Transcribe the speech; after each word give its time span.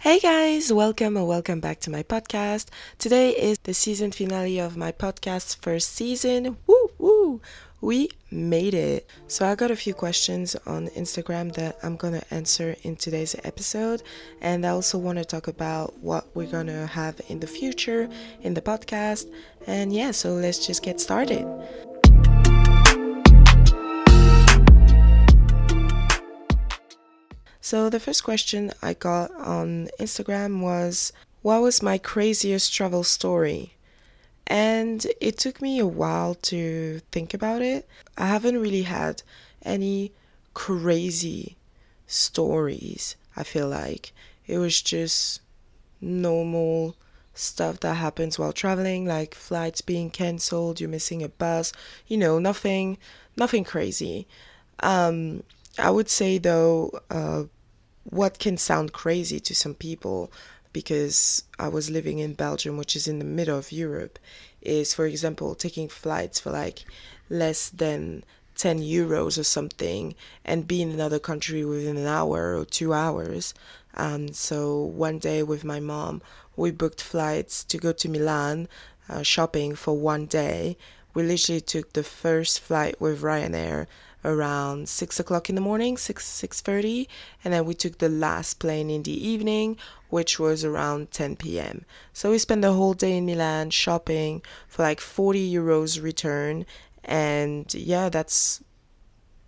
Hey 0.00 0.18
guys, 0.18 0.72
welcome 0.72 1.18
and 1.18 1.28
welcome 1.28 1.60
back 1.60 1.78
to 1.80 1.90
my 1.90 2.02
podcast. 2.02 2.68
Today 2.96 3.32
is 3.32 3.58
the 3.58 3.74
season 3.74 4.12
finale 4.12 4.58
of 4.58 4.74
my 4.74 4.92
podcast's 4.92 5.54
first 5.54 5.92
season. 5.92 6.56
Woo 6.66 6.90
woo! 6.96 7.42
We 7.82 8.08
made 8.30 8.72
it. 8.72 9.06
So 9.28 9.46
I 9.46 9.54
got 9.54 9.70
a 9.70 9.76
few 9.76 9.92
questions 9.92 10.56
on 10.64 10.88
Instagram 10.96 11.52
that 11.56 11.76
I'm 11.82 11.96
going 11.96 12.14
to 12.14 12.34
answer 12.34 12.76
in 12.82 12.96
today's 12.96 13.36
episode 13.44 14.02
and 14.40 14.64
I 14.64 14.70
also 14.70 14.96
want 14.96 15.18
to 15.18 15.24
talk 15.26 15.48
about 15.48 15.98
what 15.98 16.34
we're 16.34 16.50
going 16.50 16.68
to 16.68 16.86
have 16.86 17.20
in 17.28 17.40
the 17.40 17.46
future 17.46 18.08
in 18.40 18.54
the 18.54 18.62
podcast. 18.62 19.26
And 19.66 19.92
yeah, 19.92 20.12
so 20.12 20.32
let's 20.32 20.66
just 20.66 20.82
get 20.82 20.98
started. 20.98 21.46
So, 27.62 27.90
the 27.90 28.00
first 28.00 28.24
question 28.24 28.72
I 28.82 28.94
got 28.94 29.30
on 29.32 29.88
Instagram 29.98 30.60
was 30.60 31.12
What 31.42 31.62
was 31.62 31.82
my 31.82 31.98
craziest 31.98 32.72
travel 32.72 33.04
story? 33.04 33.74
And 34.46 35.06
it 35.20 35.38
took 35.38 35.62
me 35.62 35.78
a 35.78 35.86
while 35.86 36.34
to 36.50 37.00
think 37.12 37.34
about 37.34 37.62
it. 37.62 37.88
I 38.16 38.26
haven't 38.26 38.58
really 38.60 38.82
had 38.82 39.22
any 39.62 40.12
crazy 40.54 41.56
stories, 42.06 43.16
I 43.36 43.44
feel 43.44 43.68
like. 43.68 44.12
It 44.46 44.58
was 44.58 44.82
just 44.82 45.40
normal 46.00 46.96
stuff 47.34 47.80
that 47.80 47.94
happens 47.94 48.38
while 48.38 48.52
traveling 48.52 49.06
like 49.06 49.34
flights 49.34 49.80
being 49.80 50.10
cancelled 50.10 50.80
you're 50.80 50.88
missing 50.88 51.22
a 51.22 51.28
bus 51.28 51.72
you 52.06 52.16
know 52.16 52.38
nothing 52.38 52.98
nothing 53.36 53.64
crazy 53.64 54.26
um 54.80 55.42
i 55.78 55.88
would 55.90 56.08
say 56.08 56.36
though 56.38 56.90
uh 57.10 57.44
what 58.04 58.38
can 58.38 58.56
sound 58.56 58.92
crazy 58.92 59.40
to 59.40 59.54
some 59.54 59.74
people 59.74 60.32
because 60.72 61.44
I 61.58 61.68
was 61.68 61.90
living 61.90 62.18
in 62.18 62.34
Belgium, 62.34 62.76
which 62.76 62.94
is 62.94 63.08
in 63.08 63.18
the 63.18 63.24
middle 63.24 63.58
of 63.58 63.72
Europe, 63.72 64.18
is 64.62 64.94
for 64.94 65.06
example 65.06 65.54
taking 65.54 65.88
flights 65.88 66.38
for 66.40 66.50
like 66.50 66.84
less 67.28 67.68
than 67.70 68.24
10 68.56 68.80
euros 68.80 69.38
or 69.38 69.44
something 69.44 70.14
and 70.44 70.68
be 70.68 70.82
in 70.82 70.90
another 70.90 71.18
country 71.18 71.64
within 71.64 71.96
an 71.96 72.06
hour 72.06 72.56
or 72.58 72.64
two 72.64 72.92
hours. 72.92 73.54
Um, 73.94 74.32
so 74.32 74.78
one 74.78 75.18
day 75.18 75.42
with 75.42 75.64
my 75.64 75.80
mom, 75.80 76.22
we 76.56 76.70
booked 76.70 77.02
flights 77.02 77.64
to 77.64 77.78
go 77.78 77.92
to 77.92 78.08
Milan 78.08 78.68
uh, 79.08 79.22
shopping 79.22 79.74
for 79.74 79.96
one 79.96 80.26
day. 80.26 80.76
We 81.14 81.22
literally 81.22 81.60
took 81.60 81.92
the 81.92 82.04
first 82.04 82.60
flight 82.60 83.00
with 83.00 83.22
Ryanair 83.22 83.86
around 84.24 84.88
six 84.88 85.18
o'clock 85.18 85.48
in 85.48 85.54
the 85.54 85.60
morning, 85.60 85.96
six 85.96 86.26
six 86.26 86.60
thirty, 86.60 87.08
and 87.44 87.52
then 87.54 87.64
we 87.64 87.74
took 87.74 87.98
the 87.98 88.08
last 88.08 88.58
plane 88.58 88.90
in 88.90 89.02
the 89.02 89.28
evening, 89.28 89.76
which 90.10 90.38
was 90.38 90.64
around 90.64 91.10
10 91.10 91.36
p.m. 91.36 91.84
So 92.12 92.30
we 92.30 92.38
spent 92.38 92.62
the 92.62 92.72
whole 92.72 92.94
day 92.94 93.16
in 93.16 93.26
Milan 93.26 93.70
shopping 93.70 94.42
for 94.68 94.82
like 94.82 95.00
40 95.00 95.52
euros 95.52 96.02
return, 96.02 96.66
and 97.04 97.72
yeah, 97.72 98.08
that's 98.08 98.62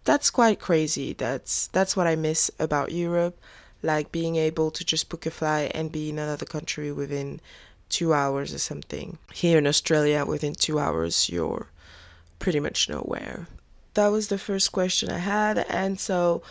that's 0.04 0.30
quite 0.30 0.58
crazy. 0.60 1.12
That's 1.12 1.68
that's 1.68 1.96
what 1.96 2.06
I 2.06 2.16
miss 2.16 2.50
about 2.58 2.92
Europe, 2.92 3.38
like 3.82 4.12
being 4.12 4.36
able 4.36 4.70
to 4.70 4.84
just 4.84 5.08
book 5.08 5.26
a 5.26 5.30
flight 5.30 5.72
and 5.74 5.92
be 5.92 6.10
in 6.10 6.18
another 6.18 6.46
country 6.46 6.92
within 6.92 7.40
two 7.88 8.14
hours 8.14 8.54
or 8.54 8.58
something. 8.58 9.18
Here 9.34 9.58
in 9.58 9.66
Australia, 9.66 10.24
within 10.24 10.54
two 10.54 10.78
hours, 10.78 11.28
you're 11.28 11.68
pretty 12.38 12.58
much 12.58 12.88
nowhere 12.88 13.46
that 13.94 14.08
was 14.08 14.28
the 14.28 14.38
first 14.38 14.72
question 14.72 15.10
I 15.10 15.18
had. 15.18 15.58
And 15.68 15.98
so 15.98 16.42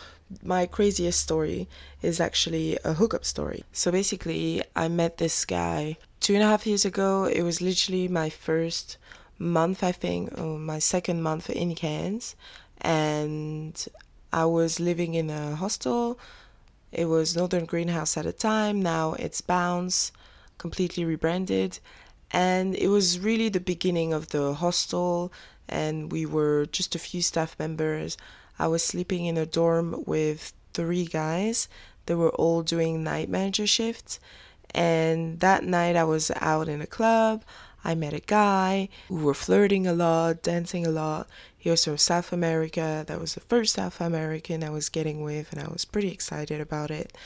my 0.42 0.66
craziest 0.66 1.20
story 1.20 1.68
is 2.00 2.20
actually 2.20 2.78
a 2.84 2.94
hookup 2.94 3.24
story. 3.24 3.64
So 3.72 3.90
basically, 3.90 4.62
I 4.74 4.88
met 4.88 5.18
this 5.18 5.44
guy 5.44 5.96
two 6.20 6.34
and 6.34 6.42
a 6.42 6.46
half 6.46 6.66
years 6.66 6.84
ago. 6.84 7.24
It 7.24 7.42
was 7.42 7.60
literally 7.60 8.08
my 8.08 8.30
first 8.30 8.96
month, 9.38 9.82
I 9.82 9.92
think, 9.92 10.38
or 10.38 10.58
my 10.58 10.78
second 10.78 11.22
month 11.22 11.50
in 11.50 11.74
Cairns. 11.74 12.36
And 12.80 13.84
I 14.32 14.44
was 14.46 14.80
living 14.80 15.14
in 15.14 15.30
a 15.30 15.56
hostel. 15.56 16.18
It 16.90 17.06
was 17.06 17.36
Northern 17.36 17.64
Greenhouse 17.64 18.16
at 18.16 18.24
the 18.24 18.32
time. 18.32 18.82
Now 18.82 19.14
it's 19.14 19.40
Bounce, 19.40 20.12
completely 20.58 21.04
rebranded. 21.04 21.78
And 22.30 22.74
it 22.76 22.88
was 22.88 23.18
really 23.18 23.50
the 23.50 23.60
beginning 23.60 24.12
of 24.12 24.28
the 24.28 24.54
hostel 24.54 25.32
and 25.72 26.12
we 26.12 26.26
were 26.26 26.66
just 26.66 26.94
a 26.94 26.98
few 26.98 27.22
staff 27.22 27.58
members. 27.58 28.16
I 28.58 28.68
was 28.68 28.84
sleeping 28.84 29.24
in 29.24 29.38
a 29.38 29.46
dorm 29.46 30.04
with 30.06 30.52
three 30.74 31.06
guys. 31.06 31.66
They 32.06 32.14
were 32.14 32.30
all 32.30 32.62
doing 32.62 33.02
night 33.02 33.28
manager 33.28 33.66
shifts. 33.66 34.20
And 34.74 35.40
that 35.40 35.64
night 35.64 35.96
I 35.96 36.04
was 36.04 36.30
out 36.36 36.68
in 36.68 36.80
a 36.80 36.86
club. 36.86 37.42
I 37.84 37.94
met 37.94 38.12
a 38.12 38.20
guy. 38.20 38.88
We 39.08 39.22
were 39.22 39.34
flirting 39.34 39.86
a 39.86 39.92
lot, 39.92 40.42
dancing 40.42 40.86
a 40.86 40.90
lot. 40.90 41.26
He 41.56 41.70
was 41.70 41.84
from 41.84 41.98
South 41.98 42.32
America. 42.32 43.04
That 43.06 43.20
was 43.20 43.34
the 43.34 43.40
first 43.40 43.74
South 43.74 44.00
American 44.00 44.62
I 44.62 44.70
was 44.70 44.88
getting 44.88 45.22
with, 45.22 45.52
and 45.52 45.60
I 45.60 45.68
was 45.68 45.84
pretty 45.84 46.12
excited 46.12 46.60
about 46.60 46.90
it. 46.90 47.16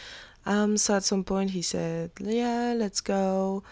Um, 0.46 0.76
so 0.76 0.94
at 0.94 1.04
some 1.04 1.24
point 1.24 1.50
he 1.50 1.62
said, 1.62 2.12
Yeah, 2.20 2.74
let's 2.76 3.00
go 3.00 3.64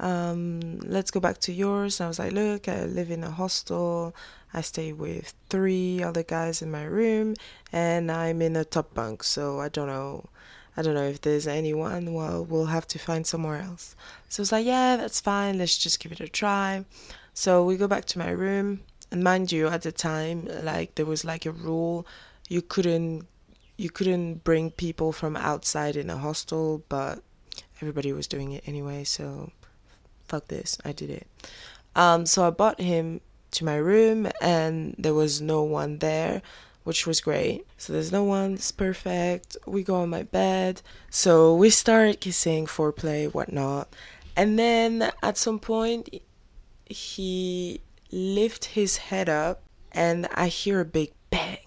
um, 0.00 0.80
let's 0.80 1.10
go 1.10 1.20
back 1.20 1.38
to 1.38 1.52
yours. 1.52 2.00
And 2.00 2.06
I 2.06 2.08
was 2.08 2.18
like, 2.18 2.32
look, 2.32 2.68
I 2.68 2.84
live 2.84 3.10
in 3.10 3.24
a 3.24 3.30
hostel. 3.30 4.14
I 4.54 4.60
stay 4.62 4.92
with 4.92 5.34
three 5.50 6.02
other 6.02 6.22
guys 6.22 6.62
in 6.62 6.70
my 6.70 6.84
room, 6.84 7.34
and 7.72 8.10
I'm 8.10 8.40
in 8.40 8.56
a 8.56 8.64
top 8.64 8.94
bunk. 8.94 9.22
So 9.22 9.60
I 9.60 9.68
don't 9.68 9.88
know. 9.88 10.26
I 10.76 10.82
don't 10.82 10.94
know 10.94 11.08
if 11.08 11.20
there's 11.20 11.46
anyone. 11.46 12.14
Well, 12.14 12.44
we'll 12.44 12.66
have 12.66 12.86
to 12.88 12.98
find 12.98 13.26
somewhere 13.26 13.60
else. 13.60 13.96
So 14.28 14.40
I 14.40 14.42
was 14.42 14.52
like, 14.52 14.66
yeah, 14.66 14.96
that's 14.96 15.20
fine. 15.20 15.58
Let's 15.58 15.76
just 15.76 16.00
give 16.00 16.12
it 16.12 16.20
a 16.20 16.28
try. 16.28 16.84
So 17.34 17.64
we 17.64 17.76
go 17.76 17.88
back 17.88 18.04
to 18.06 18.18
my 18.18 18.30
room, 18.30 18.80
and 19.10 19.22
mind 19.24 19.52
you, 19.52 19.68
at 19.68 19.82
the 19.82 19.92
time, 19.92 20.48
like 20.62 20.94
there 20.94 21.06
was 21.06 21.24
like 21.24 21.46
a 21.46 21.50
rule, 21.50 22.06
you 22.48 22.62
couldn't 22.62 23.26
you 23.76 23.90
couldn't 23.90 24.42
bring 24.42 24.70
people 24.72 25.12
from 25.12 25.36
outside 25.36 25.96
in 25.96 26.10
a 26.10 26.16
hostel, 26.16 26.82
but 26.88 27.22
everybody 27.80 28.12
was 28.12 28.26
doing 28.26 28.52
it 28.52 28.64
anyway. 28.66 29.04
So 29.04 29.52
fuck 30.28 30.48
this, 30.48 30.78
I 30.84 30.92
did 30.92 31.10
it. 31.10 31.26
Um, 31.96 32.26
so 32.26 32.46
I 32.46 32.50
brought 32.50 32.80
him 32.80 33.20
to 33.52 33.64
my 33.64 33.76
room, 33.76 34.28
and 34.40 34.94
there 34.98 35.14
was 35.14 35.40
no 35.40 35.62
one 35.62 35.98
there, 35.98 36.42
which 36.84 37.06
was 37.06 37.20
great. 37.20 37.66
So 37.76 37.92
there's 37.92 38.12
no 38.12 38.24
one, 38.24 38.54
it's 38.54 38.72
perfect. 38.72 39.56
We 39.66 39.82
go 39.82 39.96
on 39.96 40.10
my 40.10 40.22
bed. 40.22 40.82
So 41.10 41.54
we 41.54 41.70
start 41.70 42.20
kissing, 42.20 42.66
foreplay, 42.66 43.32
whatnot. 43.32 43.88
And 44.36 44.58
then 44.58 45.10
at 45.22 45.36
some 45.36 45.58
point, 45.58 46.08
he 46.86 47.80
lift 48.12 48.66
his 48.66 48.96
head 48.96 49.28
up, 49.28 49.62
and 49.92 50.28
I 50.34 50.48
hear 50.48 50.80
a 50.80 50.84
big 50.84 51.12
bang. 51.30 51.58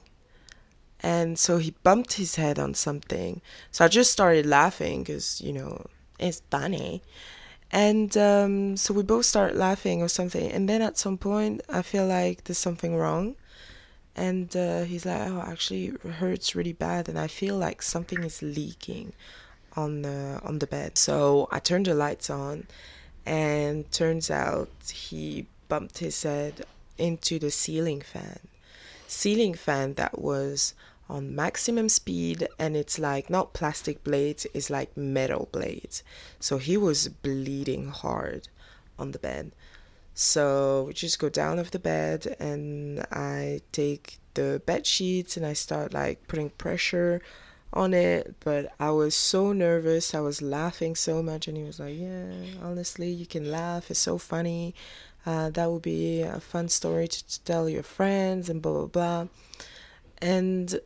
And 1.03 1.37
so 1.37 1.57
he 1.57 1.75
bumped 1.83 2.13
his 2.13 2.35
head 2.35 2.59
on 2.59 2.75
something. 2.75 3.41
So 3.71 3.83
I 3.83 3.87
just 3.87 4.11
started 4.11 4.45
laughing 4.45 5.01
because, 5.01 5.41
you 5.41 5.51
know, 5.51 5.87
it's 6.19 6.43
funny. 6.51 7.01
And 7.71 8.15
um, 8.17 8.75
so 8.77 8.93
we 8.93 9.03
both 9.03 9.25
start 9.25 9.55
laughing 9.55 10.01
or 10.01 10.09
something. 10.09 10.51
And 10.51 10.67
then 10.67 10.81
at 10.81 10.97
some 10.97 11.17
point, 11.17 11.61
I 11.69 11.81
feel 11.81 12.05
like 12.05 12.43
there's 12.43 12.57
something 12.57 12.95
wrong. 12.95 13.35
And 14.15 14.53
uh, 14.57 14.83
he's 14.83 15.05
like, 15.05 15.21
"Oh, 15.29 15.41
actually, 15.41 15.85
it 15.87 16.01
hurts 16.01 16.53
really 16.53 16.73
bad, 16.73 17.07
and 17.07 17.17
I 17.17 17.27
feel 17.27 17.55
like 17.55 17.81
something 17.81 18.25
is 18.25 18.41
leaking 18.41 19.13
on 19.77 20.01
the 20.01 20.41
on 20.43 20.59
the 20.59 20.67
bed." 20.67 20.97
So 20.97 21.47
I 21.49 21.59
turned 21.59 21.85
the 21.85 21.93
lights 21.93 22.29
on, 22.29 22.67
and 23.25 23.89
turns 23.89 24.29
out 24.29 24.69
he 24.93 25.45
bumped 25.69 25.99
his 25.99 26.23
head 26.23 26.65
into 26.97 27.39
the 27.39 27.51
ceiling 27.51 28.01
fan. 28.01 28.39
Ceiling 29.07 29.53
fan 29.53 29.93
that 29.93 30.19
was 30.19 30.73
on 31.11 31.35
maximum 31.35 31.89
speed 31.89 32.47
and 32.57 32.75
it's 32.77 32.97
like 32.97 33.29
not 33.29 33.53
plastic 33.53 34.01
blades 34.03 34.47
it's 34.53 34.69
like 34.69 34.95
metal 34.95 35.49
blades. 35.51 36.03
So 36.39 36.57
he 36.57 36.77
was 36.77 37.09
bleeding 37.09 37.89
hard 37.89 38.47
on 38.97 39.11
the 39.11 39.19
bed. 39.19 39.51
So 40.13 40.85
we 40.87 40.93
just 40.93 41.19
go 41.19 41.27
down 41.27 41.59
of 41.59 41.71
the 41.71 41.79
bed 41.79 42.35
and 42.39 43.05
i 43.11 43.61
take 43.71 44.19
the 44.33 44.61
bed 44.65 44.85
sheets 44.87 45.35
and 45.35 45.45
i 45.45 45.53
start 45.53 45.93
like 45.93 46.27
putting 46.29 46.49
pressure 46.51 47.21
on 47.73 47.93
it. 47.93 48.35
But 48.39 48.73
i 48.79 48.89
was 48.91 49.13
so 49.13 49.51
nervous 49.51 50.15
i 50.15 50.21
was 50.21 50.41
laughing 50.41 50.95
so 50.95 51.21
much 51.21 51.47
and 51.47 51.57
he 51.57 51.63
was 51.63 51.79
like 51.79 51.97
yeah 51.97 52.31
honestly 52.63 53.09
you 53.09 53.25
can 53.25 53.51
laugh 53.51 53.91
it's 53.91 53.99
so 53.99 54.17
funny. 54.17 54.73
Uh, 55.23 55.49
that 55.51 55.69
would 55.69 55.83
be 55.83 56.21
a 56.21 56.39
fun 56.39 56.67
story 56.67 57.07
to, 57.07 57.27
to 57.27 57.43
tell 57.43 57.69
your 57.69 57.83
friends 57.83 58.49
and 58.49 58.61
blah 58.61 58.85
blah 58.85 58.87
blah. 58.87 59.27
And 60.23 60.79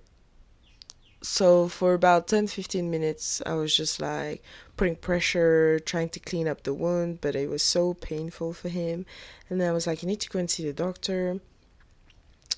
so 1.25 1.68
for 1.68 1.94
about 1.94 2.27
10 2.27 2.48
15 2.48 2.89
minutes 2.89 3.42
i 3.45 3.54
was 3.54 3.75
just 3.75 4.00
like 4.00 4.44
putting 4.77 4.95
pressure 4.95 5.80
trying 5.80 6.10
to 6.10 6.19
clean 6.19 6.48
up 6.48 6.63
the 6.63 6.74
wound 6.74 7.19
but 7.22 7.36
it 7.36 7.50
was 7.50 7.63
so 7.63 7.94
painful 7.95 8.54
for 8.54 8.69
him 8.69 9.06
and 9.50 9.60
then 9.60 9.69
i 9.69 9.74
was 9.74 9.88
like 9.88 10.01
you 10.04 10.07
need 10.07 10.22
to 10.22 10.30
go 10.30 10.39
and 10.39 10.50
see 10.50 10.63
the 10.63 10.74
doctor 10.74 11.39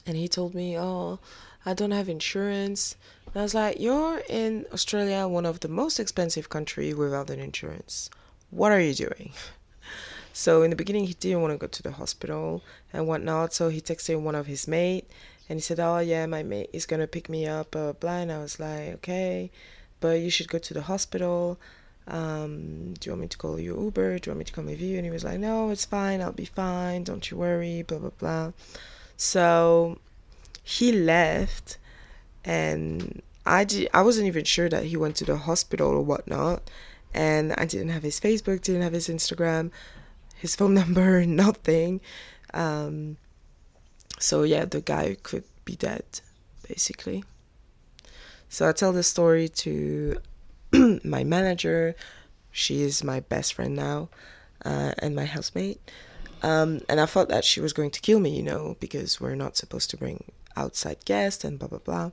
and 0.05 0.17
he 0.17 0.27
told 0.27 0.53
me 0.53 0.77
oh 0.77 1.19
i 1.65 1.73
don't 1.73 1.91
have 1.91 2.09
insurance 2.09 2.95
And 3.33 3.41
I 3.41 3.43
was 3.43 3.53
like, 3.53 3.79
You're 3.79 4.21
in 4.29 4.65
Australia, 4.73 5.27
one 5.27 5.45
of 5.45 5.59
the 5.59 5.67
most 5.67 5.99
expensive 5.99 6.49
country 6.49 6.93
without 6.93 7.29
an 7.29 7.39
insurance. 7.39 8.09
What 8.49 8.71
are 8.71 8.79
you 8.81 8.93
doing? 8.93 9.31
So 10.33 10.61
in 10.61 10.69
the 10.69 10.75
beginning, 10.75 11.05
he 11.05 11.15
didn't 11.15 11.41
want 11.41 11.53
to 11.53 11.57
go 11.57 11.65
to 11.65 11.81
the 11.81 11.93
hospital 11.93 12.63
and 12.93 13.07
whatnot. 13.07 13.55
So 13.55 13.69
he 13.69 13.81
texted 13.81 14.21
one 14.21 14.35
of 14.35 14.45
his 14.45 14.67
mate, 14.67 15.09
and 15.49 15.57
he 15.57 15.61
said, 15.61 15.79
"Oh 15.79 15.99
yeah, 15.99 16.25
my 16.25 16.44
mate 16.44 16.69
is 16.73 16.85
gonna 16.85 17.07
pick 17.07 17.29
me 17.29 17.47
up." 17.47 17.75
Uh, 17.75 17.94
blah. 17.94 18.17
And 18.17 18.31
I 18.31 18.39
was 18.39 18.59
like, 18.59 18.94
"Okay, 18.95 19.51
but 19.99 20.19
you 20.19 20.29
should 20.29 20.47
go 20.49 20.59
to 20.59 20.73
the 20.73 20.83
hospital. 20.83 21.59
Um, 22.07 22.94
do 22.94 23.07
you 23.07 23.11
want 23.11 23.21
me 23.21 23.27
to 23.27 23.38
call 23.38 23.59
you 23.59 23.79
Uber? 23.79 24.19
Do 24.19 24.29
you 24.29 24.31
want 24.31 24.39
me 24.39 24.45
to 24.45 24.53
come 24.53 24.65
with 24.67 24.81
you?" 24.81 24.97
And 24.97 25.05
he 25.05 25.11
was 25.11 25.23
like, 25.23 25.39
"No, 25.39 25.69
it's 25.69 25.85
fine. 25.85 26.21
I'll 26.21 26.31
be 26.31 26.45
fine. 26.45 27.03
Don't 27.03 27.29
you 27.29 27.38
worry." 27.38 27.81
Blah 27.83 27.99
blah 27.99 28.17
blah. 28.19 28.51
So 29.17 29.99
he 30.63 30.91
left, 30.91 31.77
and 32.45 33.21
I 33.45 33.65
wasn't 34.01 34.27
even 34.27 34.43
sure 34.43 34.69
that 34.69 34.85
he 34.85 34.97
went 34.97 35.15
to 35.17 35.25
the 35.25 35.38
hospital 35.38 35.89
or 35.89 36.01
whatnot, 36.01 36.69
and 37.13 37.53
I 37.57 37.65
didn't 37.65 37.89
have 37.89 38.03
his 38.03 38.19
Facebook, 38.19 38.61
didn't 38.61 38.83
have 38.83 38.93
his 38.93 39.07
Instagram 39.07 39.71
his 40.38 40.55
phone 40.55 40.73
number, 40.81 41.25
nothing. 41.25 42.01
Um, 42.53 43.17
so 44.19 44.43
yeah, 44.43 44.65
the 44.65 44.81
guy 44.81 45.15
could 45.21 45.43
be 45.65 45.75
dead, 45.75 46.05
basically. 46.67 47.23
So 48.49 48.67
I 48.67 48.71
tell 48.71 48.93
the 48.93 49.03
story 49.03 49.49
to 49.49 50.19
my 51.03 51.23
manager. 51.23 51.95
She 52.51 52.81
is 52.81 53.03
my 53.03 53.19
best 53.19 53.53
friend 53.53 53.75
now, 53.75 54.09
uh, 54.65 54.93
and 54.99 55.15
my 55.15 55.25
housemate. 55.25 55.79
Um, 56.41 56.81
and 56.87 56.99
I 56.99 57.05
thought 57.05 57.29
that 57.29 57.45
she 57.45 57.61
was 57.61 57.73
going 57.73 57.91
to 57.91 58.01
kill 58.01 58.19
me, 58.19 58.35
you 58.35 58.43
know, 58.43 58.77
because 58.79 59.19
we're 59.19 59.35
not 59.35 59.57
supposed 59.57 59.89
to 59.91 59.97
bring 59.97 60.31
outside 60.55 61.05
guests 61.05 61.43
and 61.43 61.59
blah 61.59 61.67
blah 61.67 61.79
blah. 61.79 62.11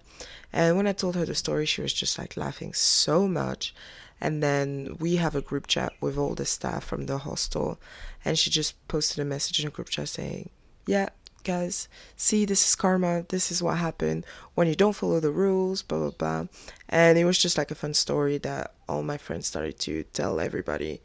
And 0.53 0.77
when 0.77 0.87
I 0.87 0.93
told 0.93 1.15
her 1.15 1.25
the 1.25 1.35
story, 1.35 1.67
she 1.67 1.83
was 1.83 1.93
just 1.93 2.19
like 2.19 2.37
laughing 2.37 2.73
so 2.75 3.27
much. 3.27 3.75
And 4.21 4.43
then 4.43 4.97
we 5.01 5.17
have 5.17 5.35
a 5.35 5.43
group 5.43 5.67
chat 5.67 5.93
with 6.01 6.17
all 6.17 6.35
the 6.35 6.47
staff 6.47 6.85
from 6.85 7.07
the 7.07 7.19
hostel, 7.19 7.79
and 8.25 8.39
she 8.39 8.49
just 8.51 8.87
posted 8.89 9.19
a 9.21 9.25
message 9.25 9.61
in 9.61 9.67
a 9.67 9.71
group 9.71 9.89
chat 9.89 10.09
saying, 10.09 10.51
"Yeah, 10.87 11.09
guys, 11.45 11.89
see, 12.17 12.45
this 12.45 12.67
is 12.67 12.75
karma. 12.75 13.25
This 13.29 13.53
is 13.53 13.63
what 13.63 13.79
happened 13.79 14.27
when 14.55 14.67
you 14.67 14.75
don't 14.75 14.97
follow 14.97 15.21
the 15.21 15.31
rules." 15.31 15.83
Blah 15.83 15.99
blah 15.99 16.11
blah. 16.11 16.47
And 16.89 17.19
it 17.19 17.25
was 17.25 17.39
just 17.39 17.59
like 17.59 17.71
a 17.71 17.75
fun 17.75 17.95
story 17.95 18.39
that 18.39 18.73
all 18.89 19.03
my 19.03 19.19
friends 19.19 19.47
started 19.47 19.79
to 19.81 20.05
tell 20.13 20.41
everybody. 20.41 21.01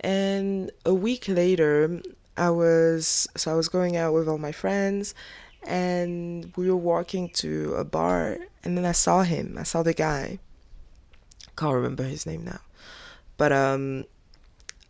And 0.00 0.70
a 0.84 0.94
week 0.94 1.28
later, 1.28 2.02
I 2.36 2.50
was 2.50 3.28
so 3.36 3.52
I 3.52 3.54
was 3.54 3.68
going 3.68 3.96
out 3.96 4.12
with 4.12 4.28
all 4.28 4.38
my 4.38 4.52
friends 4.52 5.14
and 5.62 6.52
we 6.56 6.70
were 6.70 6.76
walking 6.76 7.30
to 7.30 7.74
a 7.74 7.84
bar 7.84 8.38
and 8.62 8.76
then 8.76 8.84
I 8.84 8.92
saw 8.92 9.22
him. 9.22 9.56
I 9.58 9.62
saw 9.62 9.82
the 9.82 9.94
guy. 9.94 10.38
Can't 11.56 11.74
remember 11.74 12.02
his 12.02 12.26
name 12.26 12.44
now. 12.44 12.60
But 13.36 13.52
um 13.52 14.04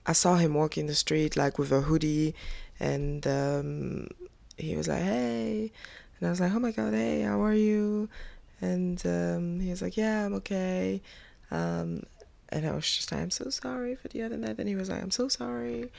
I 0.06 0.12
saw 0.12 0.36
him 0.36 0.54
walking 0.54 0.86
the 0.86 0.94
street 0.94 1.36
like 1.36 1.58
with 1.58 1.70
a 1.70 1.82
hoodie 1.82 2.34
and 2.80 3.26
um 3.26 4.08
he 4.56 4.76
was 4.76 4.88
like, 4.88 5.02
Hey 5.02 5.72
and 6.18 6.26
I 6.26 6.30
was 6.30 6.40
like, 6.40 6.52
Oh 6.52 6.58
my 6.58 6.72
god, 6.72 6.94
hey, 6.94 7.22
how 7.22 7.42
are 7.42 7.54
you? 7.54 8.08
And 8.60 9.04
um 9.06 9.60
he 9.60 9.70
was 9.70 9.82
like, 9.82 9.96
Yeah, 9.96 10.26
I'm 10.26 10.34
okay. 10.34 11.02
Um 11.50 12.04
and 12.50 12.66
I 12.66 12.72
was 12.72 12.90
just 12.90 13.10
like, 13.10 13.20
I'm 13.20 13.30
so 13.30 13.50
sorry 13.50 13.96
for 13.96 14.08
the 14.08 14.22
other 14.22 14.36
night. 14.36 14.56
And 14.58 14.68
he 14.68 14.76
was 14.76 14.88
like, 14.88 15.02
I'm 15.02 15.10
so 15.10 15.28
sorry. 15.28 15.90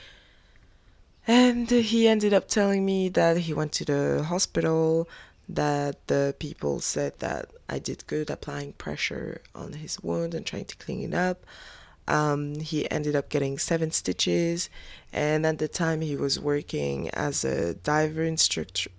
And 1.26 1.68
he 1.68 2.08
ended 2.08 2.32
up 2.32 2.48
telling 2.48 2.86
me 2.86 3.08
that 3.10 3.36
he 3.38 3.52
went 3.52 3.72
to 3.72 3.84
the 3.84 4.22
hospital, 4.22 5.08
that 5.48 6.06
the 6.06 6.34
people 6.38 6.80
said 6.80 7.18
that 7.18 7.50
I 7.68 7.78
did 7.78 8.06
good 8.06 8.30
applying 8.30 8.72
pressure 8.74 9.42
on 9.54 9.74
his 9.74 10.02
wound 10.02 10.34
and 10.34 10.46
trying 10.46 10.64
to 10.66 10.76
clean 10.76 11.12
it 11.12 11.14
up. 11.14 11.44
Um, 12.08 12.60
he 12.60 12.90
ended 12.90 13.16
up 13.16 13.28
getting 13.28 13.58
seven 13.58 13.90
stitches, 13.90 14.70
and 15.12 15.44
at 15.44 15.58
the 15.58 15.68
time 15.68 16.00
he 16.00 16.16
was 16.16 16.38
working 16.38 17.10
as 17.10 17.44
a 17.44 17.74
diver 17.74 18.22
instructor, 18.22 18.90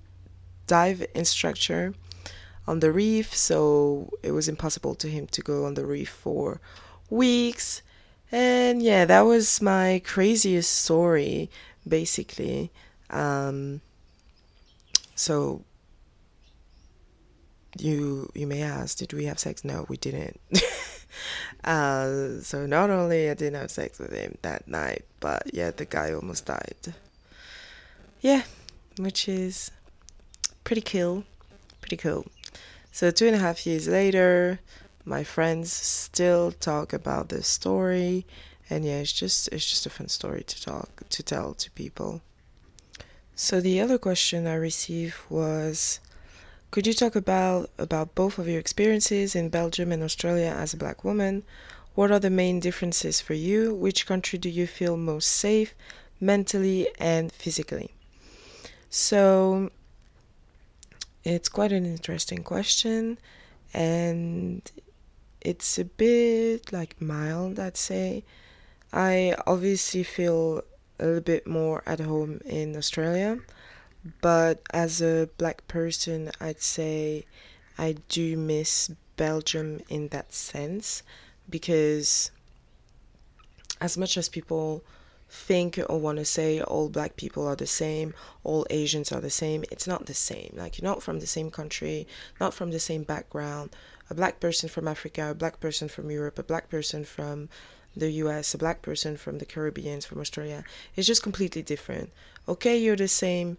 dive 0.67 1.05
instructor 1.15 1.93
on 2.67 2.81
the 2.81 2.91
reef, 2.91 3.33
so 3.33 4.09
it 4.23 4.31
was 4.31 4.49
impossible 4.49 4.93
to 4.95 5.07
him 5.07 5.27
to 5.27 5.41
go 5.41 5.65
on 5.65 5.75
the 5.75 5.85
reef 5.85 6.09
for 6.09 6.59
weeks. 7.09 7.81
And 8.31 8.83
yeah, 8.83 9.05
that 9.05 9.21
was 9.21 9.61
my 9.61 10.01
craziest 10.03 10.71
story 10.71 11.49
basically. 11.87 12.71
Um, 13.09 13.81
so 15.15 15.63
you 17.79 18.29
you 18.33 18.47
may 18.47 18.61
ask, 18.61 18.97
did 18.97 19.13
we 19.13 19.25
have 19.25 19.39
sex? 19.39 19.63
No, 19.63 19.85
we 19.87 19.97
didn't. 19.97 20.39
uh, 21.63 22.39
so 22.41 22.65
not 22.65 22.89
only 22.89 23.29
I 23.29 23.33
didn't 23.33 23.59
have 23.59 23.71
sex 23.71 23.99
with 23.99 24.11
him 24.11 24.37
that 24.41 24.67
night, 24.67 25.05
but 25.19 25.53
yeah, 25.53 25.71
the 25.71 25.85
guy 25.85 26.13
almost 26.13 26.45
died. 26.45 26.93
Yeah, 28.21 28.43
which 28.97 29.27
is 29.27 29.71
pretty 30.63 30.81
cool, 30.81 31.23
pretty 31.81 31.97
cool. 31.97 32.25
So 32.91 33.11
two 33.11 33.27
and 33.27 33.35
a 33.35 33.39
half 33.39 33.65
years 33.67 33.87
later, 33.87 34.59
my 35.05 35.23
friends 35.23 35.71
still 35.71 36.51
talk 36.51 36.91
about 36.91 37.29
this 37.29 37.47
story 37.47 38.25
and 38.69 38.83
yeah 38.83 38.97
it's 38.97 39.13
just 39.13 39.47
it's 39.53 39.69
just 39.69 39.85
a 39.85 39.89
fun 39.89 40.09
story 40.09 40.43
to 40.43 40.61
talk 40.61 41.03
to 41.09 41.23
tell 41.23 41.53
to 41.53 41.71
people 41.71 42.21
so 43.35 43.61
the 43.61 43.79
other 43.79 43.97
question 43.97 44.45
i 44.45 44.53
received 44.53 45.15
was 45.29 45.99
could 46.77 46.85
you 46.85 46.93
talk 46.93 47.15
about 47.15 47.71
about 47.79 48.13
both 48.13 48.37
of 48.37 48.47
your 48.47 48.59
experiences 48.59 49.35
in 49.35 49.49
belgium 49.49 49.91
and 49.91 50.03
australia 50.03 50.53
as 50.55 50.75
a 50.75 50.77
black 50.77 51.03
woman? 51.03 51.41
What 51.95 52.11
are 52.11 52.19
the 52.19 52.29
main 52.29 52.59
differences 52.59 53.19
for 53.19 53.33
you? 53.33 53.73
Which 53.73 54.05
country 54.05 54.37
do 54.37 54.47
you 54.47 54.67
feel 54.67 54.95
most 54.95 55.27
safe 55.27 55.73
mentally 56.21 56.87
and 56.99 57.31
physically? 57.31 57.95
So 58.91 59.71
it's 61.23 61.49
quite 61.49 61.71
an 61.71 61.83
interesting 61.83 62.43
question 62.43 63.17
and 63.73 64.61
it's 65.41 65.79
a 65.79 65.85
bit 65.85 66.71
like 66.71 67.01
mild 67.01 67.57
i'd 67.59 67.75
say. 67.75 68.23
I 68.93 69.33
obviously 69.47 70.03
feel 70.03 70.61
a 70.99 71.05
little 71.07 71.21
bit 71.21 71.47
more 71.47 71.81
at 71.87 71.99
home 71.99 72.39
in 72.45 72.75
Australia, 72.75 73.39
but 74.21 74.61
as 74.71 75.01
a 75.01 75.29
black 75.37 75.67
person, 75.67 76.31
I'd 76.39 76.61
say 76.61 77.25
I 77.77 77.97
do 78.09 78.37
miss 78.37 78.91
Belgium 79.17 79.81
in 79.89 80.09
that 80.09 80.33
sense 80.33 81.03
because, 81.49 82.31
as 83.81 83.97
much 83.97 84.17
as 84.17 84.29
people 84.29 84.83
think 85.29 85.79
or 85.89 85.99
want 85.99 86.17
to 86.17 86.25
say 86.25 86.61
all 86.61 86.89
black 86.89 87.17
people 87.17 87.45
are 87.45 87.55
the 87.55 87.67
same, 87.67 88.13
all 88.43 88.65
Asians 88.69 89.11
are 89.11 89.21
the 89.21 89.29
same, 89.29 89.63
it's 89.71 89.87
not 89.87 90.05
the 90.05 90.13
same. 90.13 90.53
Like, 90.55 90.77
you're 90.77 90.89
not 90.89 91.03
from 91.03 91.19
the 91.19 91.27
same 91.27 91.51
country, 91.51 92.07
not 92.39 92.53
from 92.53 92.71
the 92.71 92.79
same 92.79 93.03
background. 93.03 93.71
A 94.09 94.15
black 94.15 94.39
person 94.39 94.69
from 94.69 94.87
Africa, 94.87 95.31
a 95.31 95.35
black 95.35 95.59
person 95.59 95.89
from 95.89 96.09
Europe, 96.09 96.39
a 96.39 96.43
black 96.43 96.69
person 96.69 97.03
from 97.03 97.49
the 97.95 98.11
US, 98.11 98.53
a 98.53 98.57
black 98.57 98.81
person 98.81 99.17
from 99.17 99.39
the 99.39 99.45
Caribbean, 99.45 100.01
from 100.01 100.19
Australia, 100.19 100.63
it's 100.95 101.07
just 101.07 101.23
completely 101.23 101.61
different. 101.61 102.11
Okay, 102.47 102.77
you're 102.77 102.95
the 102.95 103.07
same 103.07 103.57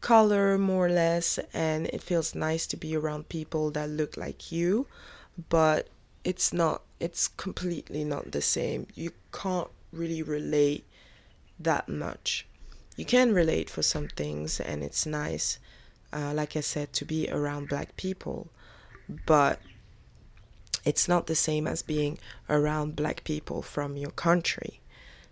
color 0.00 0.58
more 0.58 0.86
or 0.86 0.90
less, 0.90 1.38
and 1.52 1.86
it 1.88 2.02
feels 2.02 2.34
nice 2.34 2.66
to 2.68 2.76
be 2.76 2.96
around 2.96 3.28
people 3.28 3.70
that 3.72 3.88
look 3.88 4.16
like 4.16 4.52
you, 4.52 4.86
but 5.48 5.88
it's 6.24 6.52
not, 6.52 6.82
it's 7.00 7.28
completely 7.28 8.04
not 8.04 8.32
the 8.32 8.42
same. 8.42 8.86
You 8.94 9.12
can't 9.32 9.68
really 9.92 10.22
relate 10.22 10.84
that 11.58 11.88
much. 11.88 12.46
You 12.96 13.04
can 13.04 13.32
relate 13.32 13.70
for 13.70 13.82
some 13.82 14.08
things, 14.08 14.60
and 14.60 14.82
it's 14.82 15.06
nice, 15.06 15.58
uh, 16.12 16.32
like 16.34 16.56
I 16.56 16.60
said, 16.60 16.92
to 16.94 17.04
be 17.04 17.28
around 17.30 17.68
black 17.68 17.96
people, 17.96 18.48
but 19.26 19.60
it's 20.84 21.08
not 21.08 21.26
the 21.26 21.34
same 21.34 21.66
as 21.66 21.82
being 21.82 22.18
around 22.48 22.96
black 22.96 23.24
people 23.24 23.62
from 23.62 23.96
your 23.96 24.10
country. 24.10 24.80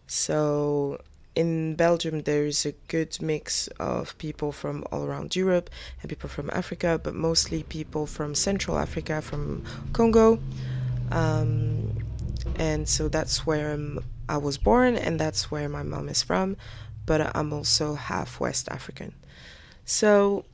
So 0.07 1.01
in 1.37 1.75
Belgium, 1.75 2.23
there 2.23 2.47
is 2.47 2.65
a 2.65 2.73
good 2.89 3.21
mix 3.21 3.69
of 3.79 4.17
people 4.17 4.53
from 4.53 4.85
all 4.91 5.05
around 5.05 5.37
Europe 5.37 5.69
and 6.01 6.09
people 6.09 6.31
from 6.31 6.51
Africa, 6.51 6.99
but 7.03 7.15
mostly 7.15 7.63
people 7.63 8.07
from 8.07 8.35
Central 8.35 8.79
Africa, 8.79 9.21
from 9.21 9.63
Congo. 9.93 10.41
Um, 11.13 11.95
and 12.59 12.89
so 12.89 13.09
that's 13.09 13.47
where 13.47 13.73
I'm, 13.73 14.03
I 14.31 14.39
was 14.39 14.57
born, 14.57 14.97
and 14.97 15.21
that's 15.21 15.51
where 15.51 15.69
my 15.69 15.83
mom 15.83 16.09
is 16.09 16.23
from. 16.23 16.57
But 17.05 17.37
I'm 17.37 17.53
also 17.53 17.95
half 17.95 18.41
West 18.41 18.69
African. 18.71 19.13
So 19.85 20.47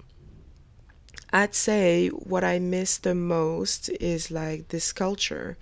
I'd 1.32 1.54
say 1.54 2.08
what 2.08 2.42
I 2.42 2.58
miss 2.58 2.98
the 2.98 3.14
most 3.14 3.88
is 3.88 4.32
like 4.32 4.68
this 4.68 4.92
culture, 4.92 5.56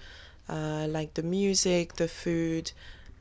uh, 0.48 0.86
like 0.88 1.14
the 1.14 1.22
music, 1.22 1.96
the 1.96 2.08
food, 2.08 2.72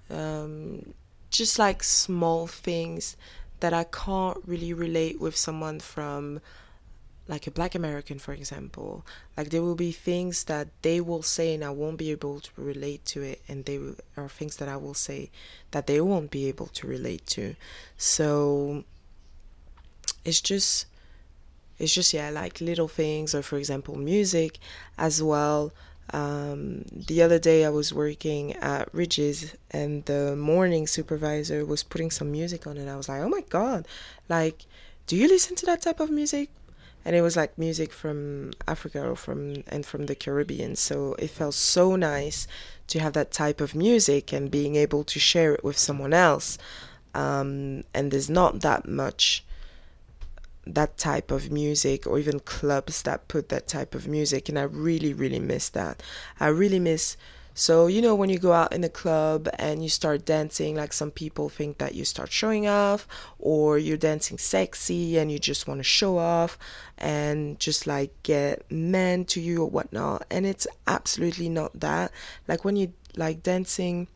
um, 0.10 0.94
just 1.30 1.60
like 1.60 1.84
small 1.84 2.48
things 2.48 3.16
that 3.60 3.74
I 3.74 3.84
can't 3.84 4.38
really 4.46 4.74
relate 4.74 5.20
with 5.20 5.36
someone 5.36 5.80
from 5.80 6.40
like 7.28 7.46
a 7.46 7.52
black 7.52 7.76
American, 7.76 8.18
for 8.18 8.34
example, 8.34 9.06
like 9.38 9.52
there 9.52 9.62
will 9.62 9.76
be 9.76 9.92
things 9.92 10.46
that 10.46 10.68
they 10.82 11.00
will 11.00 11.22
say 11.22 11.54
and 11.54 11.64
I 11.64 11.70
won't 11.70 11.98
be 11.98 12.10
able 12.10 12.40
to 12.40 12.50
relate 12.58 13.06
to 13.06 13.22
it, 13.22 13.42
and 13.48 13.66
they 13.66 13.80
are 14.18 14.28
things 14.28 14.58
that 14.58 14.68
I 14.68 14.78
will 14.78 14.96
say 14.96 15.30
that 15.70 15.86
they 15.86 16.02
won't 16.02 16.32
be 16.32 16.48
able 16.48 16.68
to 16.68 16.88
relate 16.88 17.28
to. 17.28 17.56
So 17.98 18.84
it's 20.26 20.42
just, 20.42 20.88
it's 21.78 21.94
just 21.94 22.14
yeah, 22.14 22.32
like 22.32 22.62
little 22.62 22.88
things, 22.88 23.36
or 23.36 23.44
for 23.44 23.58
example, 23.58 23.96
music 23.96 24.58
as 24.98 25.22
well. 25.22 25.72
Um, 26.14 26.86
the 26.92 27.22
other 27.22 27.40
day 27.40 27.66
I 27.66 27.70
was 27.70 27.94
working 27.94 28.54
at 28.58 28.92
Rydges 28.92 29.56
and 29.72 30.06
the 30.06 30.36
morning 30.36 30.88
supervisor 30.88 31.66
was 31.66 31.84
putting 31.84 32.12
some 32.12 32.32
music 32.32 32.66
on 32.68 32.78
and 32.78 32.90
I 32.90 32.96
was 32.96 33.10
like, 33.10 33.22
oh 33.22 33.30
my 33.30 33.42
god, 33.50 33.88
like, 34.28 34.66
do 35.08 35.16
you 35.16 35.28
listen 35.28 35.56
to 35.58 35.66
that 35.68 35.82
type 35.82 36.00
of 36.00 36.10
music? 36.10 36.50
and 37.06 37.16
it 37.16 37.22
was 37.22 37.38
like 37.38 37.58
music 37.58 37.94
from 37.94 38.52
Africa 38.68 39.10
or 39.10 39.16
from 39.16 39.64
and 39.68 39.86
from 39.86 40.06
the 40.06 40.16
Caribbean. 40.16 40.76
So 40.76 41.16
it 41.18 41.30
felt 41.30 41.54
so 41.54 41.96
nice 41.96 42.48
to 42.88 43.00
have 43.00 43.14
that 43.14 43.32
type 43.32 43.62
of 43.62 43.74
music 43.74 44.34
and 44.34 44.52
being 44.52 44.76
able 44.76 45.04
to 45.06 45.20
share 45.20 45.54
it 45.54 45.64
with 45.64 45.78
someone 45.78 46.14
else. 46.14 46.58
Um, 47.16 47.84
and 47.94 48.12
there's 48.12 48.30
not 48.30 48.62
that 48.62 48.88
much 48.88 49.44
that 50.74 50.98
type 50.98 51.32
of 51.32 51.52
music 51.52 52.06
or 52.08 52.20
even 52.20 52.40
clubs 52.40 53.02
that 53.04 53.28
put 53.28 53.50
that 53.50 53.68
type 53.68 53.96
of 53.96 54.08
music 54.08 54.50
and 54.50 54.58
I 54.58 54.64
really 54.64 55.14
really 55.14 55.40
miss 55.40 55.70
that. 55.70 56.02
I 56.40 56.48
really 56.48 56.80
miss 56.80 57.18
so, 57.60 57.88
you 57.88 58.02
know, 58.02 58.16
when 58.16 58.30
you 58.30 58.40
go 58.40 58.54
out 58.54 58.72
in 58.72 58.86
a 58.86 58.90
club 58.90 59.50
and 59.60 59.84
you 59.84 59.90
start 59.90 60.24
dancing, 60.24 60.78
like 60.78 60.94
some 60.94 61.12
people 61.12 61.50
think 61.50 61.80
that 61.80 61.94
you 61.94 62.06
start 62.06 62.32
showing 62.32 62.70
off, 62.70 63.06
or 63.38 63.78
you're 63.78 63.98
dancing 63.98 64.38
sexy 64.38 65.18
and 65.18 65.30
you 65.30 65.40
just 65.40 65.68
want 65.68 65.80
to 65.80 65.84
show 65.84 66.18
off 66.18 66.58
and 66.98 67.60
just 67.60 67.86
like 67.86 68.12
get 68.24 68.64
men 68.72 69.26
to 69.26 69.42
you 69.42 69.64
or 69.64 69.70
whatnot. 69.70 70.26
And 70.32 70.46
it's 70.46 70.68
absolutely 70.88 71.50
not 71.50 71.78
that. 71.82 72.14
Like 72.48 72.64
when 72.64 72.78
you 72.78 72.94
like 73.18 73.44
dancing, 73.44 74.08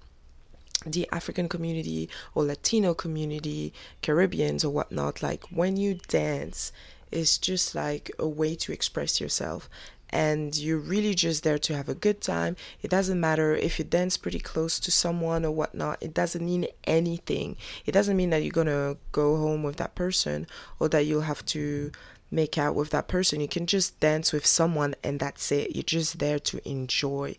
the 0.85 1.07
African 1.11 1.49
community 1.49 2.09
or 2.35 2.43
Latino 2.43 2.93
community, 2.93 3.73
Caribbeans 4.01 4.63
or 4.63 4.69
whatnot, 4.69 5.23
like 5.23 5.43
when 5.45 5.77
you 5.77 5.95
dance, 6.07 6.71
it's 7.11 7.37
just 7.37 7.75
like 7.75 8.11
a 8.17 8.27
way 8.27 8.55
to 8.55 8.71
express 8.71 9.21
yourself 9.21 9.69
and 10.13 10.55
you're 10.55 10.77
really 10.77 11.15
just 11.15 11.43
there 11.43 11.57
to 11.57 11.75
have 11.75 11.89
a 11.89 11.95
good 11.95 12.21
time. 12.21 12.55
It 12.83 12.91
doesn't 12.91 13.19
matter 13.19 13.55
if 13.55 13.79
you 13.79 13.85
dance 13.85 14.15
pretty 14.15 14.39
close 14.39 14.79
to 14.81 14.91
someone 14.91 15.43
or 15.43 15.51
whatnot, 15.51 15.97
it 16.01 16.13
doesn't 16.13 16.45
mean 16.45 16.67
anything. 16.83 17.57
It 17.87 17.93
doesn't 17.93 18.15
mean 18.15 18.29
that 18.29 18.43
you're 18.43 18.51
gonna 18.51 18.97
go 19.11 19.37
home 19.37 19.63
with 19.63 19.77
that 19.77 19.95
person 19.95 20.45
or 20.79 20.87
that 20.89 21.05
you'll 21.07 21.21
have 21.21 21.43
to 21.47 21.91
make 22.29 22.59
out 22.59 22.75
with 22.75 22.91
that 22.91 23.07
person. 23.07 23.41
You 23.41 23.47
can 23.47 23.65
just 23.65 23.99
dance 23.99 24.31
with 24.31 24.45
someone 24.45 24.93
and 25.03 25.19
that's 25.19 25.51
it. 25.51 25.75
You're 25.75 25.83
just 25.83 26.19
there 26.19 26.39
to 26.39 26.69
enjoy 26.69 27.37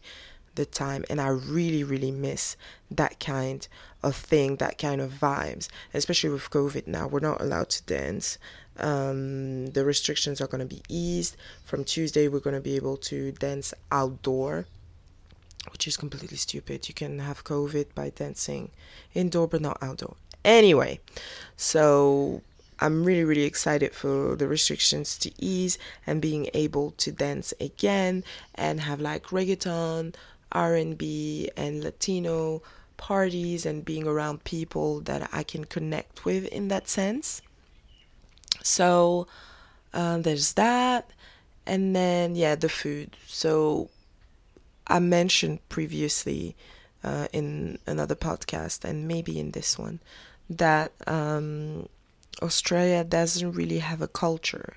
the 0.54 0.66
time 0.66 1.04
and 1.10 1.20
I 1.20 1.28
really 1.28 1.84
really 1.84 2.10
miss 2.10 2.56
that 2.90 3.18
kind 3.20 3.66
of 4.04 4.14
thing, 4.14 4.56
that 4.56 4.78
kind 4.78 5.00
of 5.00 5.12
vibes, 5.12 5.68
especially 5.94 6.30
with 6.30 6.50
COVID 6.50 6.86
now. 6.86 7.08
We're 7.08 7.20
not 7.20 7.40
allowed 7.40 7.70
to 7.70 7.82
dance. 7.84 8.38
Um, 8.78 9.68
the 9.68 9.84
restrictions 9.84 10.40
are 10.40 10.46
going 10.46 10.66
to 10.66 10.74
be 10.74 10.82
eased. 10.88 11.36
From 11.64 11.84
Tuesday, 11.84 12.28
we're 12.28 12.40
going 12.40 12.56
to 12.56 12.60
be 12.60 12.76
able 12.76 12.96
to 12.98 13.32
dance 13.32 13.72
outdoor, 13.90 14.66
which 15.72 15.88
is 15.88 15.96
completely 15.96 16.36
stupid. 16.36 16.88
You 16.88 16.94
can 16.94 17.18
have 17.20 17.44
COVID 17.44 17.94
by 17.94 18.10
dancing 18.10 18.70
indoor, 19.14 19.48
but 19.48 19.62
not 19.62 19.78
outdoor. 19.80 20.16
Anyway, 20.44 21.00
so 21.56 22.42
I'm 22.80 23.04
really, 23.04 23.24
really 23.24 23.44
excited 23.44 23.94
for 23.94 24.36
the 24.36 24.46
restrictions 24.46 25.16
to 25.18 25.32
ease 25.38 25.78
and 26.06 26.20
being 26.20 26.50
able 26.52 26.90
to 26.98 27.12
dance 27.12 27.54
again 27.60 28.24
and 28.54 28.80
have 28.80 29.00
like 29.00 29.26
reggaeton, 29.26 30.14
R&B, 30.52 31.50
and 31.56 31.82
Latino 31.82 32.62
parties 32.96 33.66
and 33.66 33.84
being 33.84 34.06
around 34.06 34.44
people 34.44 35.00
that 35.00 35.28
I 35.32 35.42
can 35.42 35.64
connect 35.64 36.24
with 36.24 36.46
in 36.46 36.68
that 36.68 36.88
sense. 36.88 37.42
So 38.62 39.26
uh, 39.92 40.18
there's 40.18 40.54
that. 40.54 41.10
And 41.66 41.96
then, 41.96 42.36
yeah, 42.36 42.54
the 42.54 42.68
food. 42.68 43.16
So 43.26 43.88
I 44.86 44.98
mentioned 44.98 45.66
previously 45.68 46.56
uh, 47.02 47.28
in 47.32 47.78
another 47.86 48.14
podcast 48.14 48.84
and 48.84 49.08
maybe 49.08 49.38
in 49.38 49.52
this 49.52 49.78
one 49.78 50.00
that 50.48 50.92
um, 51.06 51.88
Australia 52.42 53.04
doesn't 53.04 53.52
really 53.52 53.78
have 53.78 54.02
a 54.02 54.08
culture. 54.08 54.76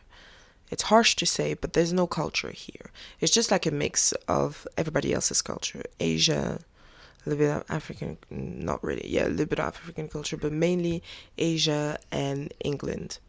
It's 0.70 0.84
harsh 0.84 1.16
to 1.18 1.26
say, 1.26 1.54
but 1.54 1.74
there's 1.74 1.94
no 1.94 2.08
culture 2.08 2.52
here. 2.52 2.92
It's 3.20 3.34
just 3.34 3.52
like 3.52 3.66
a 3.66 3.72
mix 3.72 4.12
of 4.28 4.68
everybody 4.78 5.14
else's 5.14 5.42
culture 5.42 5.84
Asia, 6.00 6.60
a 7.26 7.30
little 7.30 7.46
bit 7.46 7.56
of 7.56 7.64
African, 7.70 8.18
not 8.30 8.84
really, 8.84 9.08
yeah, 9.08 9.28
a 9.28 9.30
little 9.30 9.46
bit 9.46 9.60
of 9.60 9.68
African 9.68 10.08
culture, 10.08 10.38
but 10.38 10.52
mainly 10.52 11.02
Asia 11.38 11.98
and 12.12 12.54
England. 12.64 13.20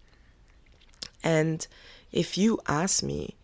And 1.23 1.66
if 2.12 2.37
you 2.37 2.61
ask 2.66 3.02
me, 3.02 3.37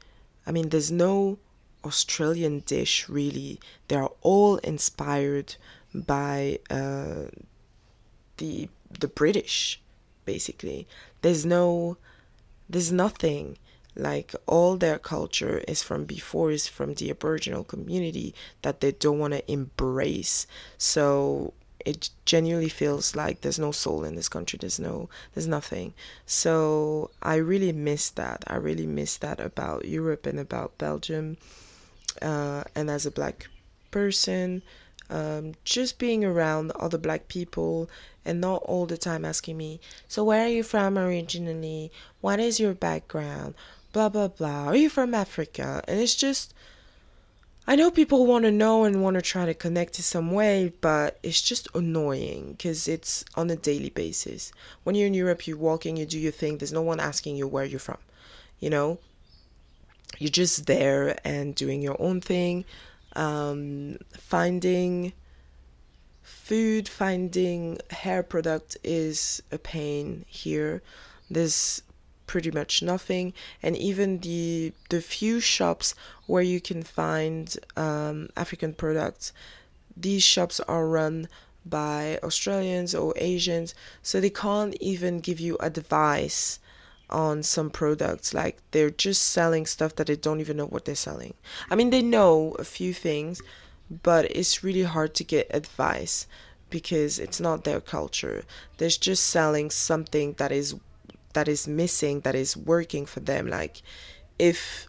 I 0.46 0.52
mean, 0.52 0.70
there's 0.70 0.90
no 0.90 1.38
Australian 1.84 2.60
dish 2.60 3.08
really. 3.08 3.60
They 3.88 3.96
are 3.96 4.12
all 4.22 4.56
inspired 4.58 5.56
by 5.94 6.58
uh, 6.70 7.26
the 8.38 8.68
the 9.00 9.08
British, 9.08 9.80
basically. 10.24 10.86
There's 11.22 11.44
no, 11.44 11.96
there's 12.68 12.92
nothing 12.92 13.58
like 13.96 14.34
all 14.46 14.76
their 14.76 14.98
culture 14.98 15.62
is 15.68 15.82
from 15.82 16.04
before 16.04 16.50
is 16.50 16.66
from 16.66 16.94
the 16.94 17.10
Aboriginal 17.10 17.64
community 17.64 18.34
that 18.62 18.80
they 18.80 18.92
don't 18.92 19.18
want 19.18 19.34
to 19.34 19.52
embrace. 19.52 20.46
So 20.78 21.54
it 21.84 22.10
genuinely 22.24 22.68
feels 22.70 23.14
like 23.14 23.40
there's 23.42 23.58
no 23.58 23.70
soul 23.70 24.04
in 24.04 24.14
this 24.14 24.28
country. 24.28 24.58
There's 24.60 24.80
no 24.80 25.08
there's 25.34 25.46
nothing. 25.46 25.94
So 26.26 27.10
i 27.22 27.36
really 27.36 27.72
miss 27.72 28.10
that. 28.10 28.44
I 28.46 28.56
really 28.56 28.86
miss 28.86 29.16
that 29.18 29.40
about 29.40 29.84
europe 29.84 30.26
and 30.26 30.40
about 30.40 30.78
belgium 30.78 31.36
uh, 32.22 32.64
and 32.74 32.90
as 32.90 33.06
a 33.06 33.10
black 33.10 33.48
person 33.90 34.62
um, 35.10 35.52
just 35.64 35.98
being 35.98 36.24
around 36.24 36.70
other 36.72 36.98
black 36.98 37.28
people 37.28 37.90
and 38.24 38.40
not 38.40 38.62
all 38.62 38.86
the 38.86 38.96
time 38.96 39.24
asking 39.24 39.56
me 39.56 39.80
so 40.08 40.24
where 40.24 40.44
are 40.46 40.48
you 40.48 40.62
from 40.62 40.96
originally? 40.98 41.92
What 42.22 42.40
is 42.40 42.58
your 42.58 42.72
background 42.74 43.54
blah 43.94 44.10
blah 44.10 44.28
blah 44.28 44.66
are 44.66 44.76
you 44.76 44.90
from 44.90 45.14
africa 45.14 45.82
and 45.88 45.98
it's 45.98 46.14
just 46.14 46.52
I 47.66 47.76
know 47.76 47.90
people 47.90 48.26
want 48.26 48.44
to 48.44 48.50
know 48.50 48.84
and 48.84 49.02
want 49.02 49.14
to 49.14 49.22
try 49.22 49.46
to 49.46 49.54
connect 49.54 49.96
in 49.96 50.02
some 50.02 50.32
way, 50.32 50.74
but 50.82 51.18
it's 51.22 51.40
just 51.40 51.66
annoying 51.74 52.52
because 52.52 52.86
it's 52.86 53.24
on 53.36 53.48
a 53.48 53.56
daily 53.56 53.88
basis. 53.88 54.52
When 54.82 54.94
you're 54.94 55.06
in 55.06 55.14
Europe, 55.14 55.46
you're 55.46 55.56
walking, 55.56 55.96
you 55.96 56.04
do 56.04 56.18
your 56.18 56.30
thing, 56.30 56.58
there's 56.58 56.74
no 56.74 56.82
one 56.82 57.00
asking 57.00 57.36
you 57.36 57.48
where 57.48 57.64
you're 57.64 57.80
from. 57.80 57.96
You 58.60 58.68
know, 58.68 58.98
you're 60.18 60.28
just 60.28 60.66
there 60.66 61.18
and 61.24 61.54
doing 61.54 61.80
your 61.80 61.96
own 61.98 62.20
thing, 62.20 62.66
um, 63.16 63.96
finding 64.12 65.14
food, 66.22 66.86
finding 66.86 67.78
hair 67.88 68.22
product 68.22 68.76
is 68.84 69.42
a 69.50 69.56
pain 69.56 70.26
here. 70.28 70.82
There's 71.30 71.82
pretty 72.26 72.50
much 72.50 72.82
nothing. 72.82 73.32
And 73.62 73.76
even 73.76 74.18
the 74.20 74.72
the 74.90 75.00
few 75.00 75.40
shops 75.40 75.94
where 76.26 76.42
you 76.42 76.60
can 76.60 76.82
find 76.82 77.56
um, 77.76 78.28
African 78.36 78.74
products 78.74 79.32
these 79.96 80.24
shops 80.24 80.58
are 80.60 80.88
run 80.88 81.28
by 81.64 82.18
Australians 82.22 82.94
or 82.94 83.14
Asians. 83.16 83.74
So 84.02 84.20
they 84.20 84.30
can't 84.30 84.76
even 84.80 85.20
give 85.20 85.40
you 85.40 85.56
advice 85.60 86.58
on 87.08 87.42
some 87.42 87.70
products. 87.70 88.34
Like 88.34 88.58
they're 88.72 88.90
just 88.90 89.22
selling 89.22 89.66
stuff 89.66 89.94
that 89.96 90.08
they 90.08 90.16
don't 90.16 90.40
even 90.40 90.56
know 90.56 90.66
what 90.66 90.84
they're 90.84 90.94
selling. 90.94 91.34
I 91.70 91.76
mean 91.76 91.90
they 91.90 92.02
know 92.02 92.56
a 92.58 92.64
few 92.64 92.92
things 92.92 93.40
but 94.02 94.24
it's 94.30 94.64
really 94.64 94.82
hard 94.82 95.14
to 95.14 95.24
get 95.24 95.46
advice 95.50 96.26
because 96.70 97.18
it's 97.18 97.38
not 97.38 97.64
their 97.64 97.80
culture. 97.80 98.44
They're 98.78 98.88
just 98.88 99.24
selling 99.24 99.70
something 99.70 100.32
that 100.38 100.50
is 100.50 100.74
that 101.34 101.48
is 101.48 101.68
missing 101.68 102.20
that 102.20 102.34
is 102.34 102.56
working 102.56 103.06
for 103.06 103.20
them 103.20 103.46
like 103.46 103.82
if 104.38 104.88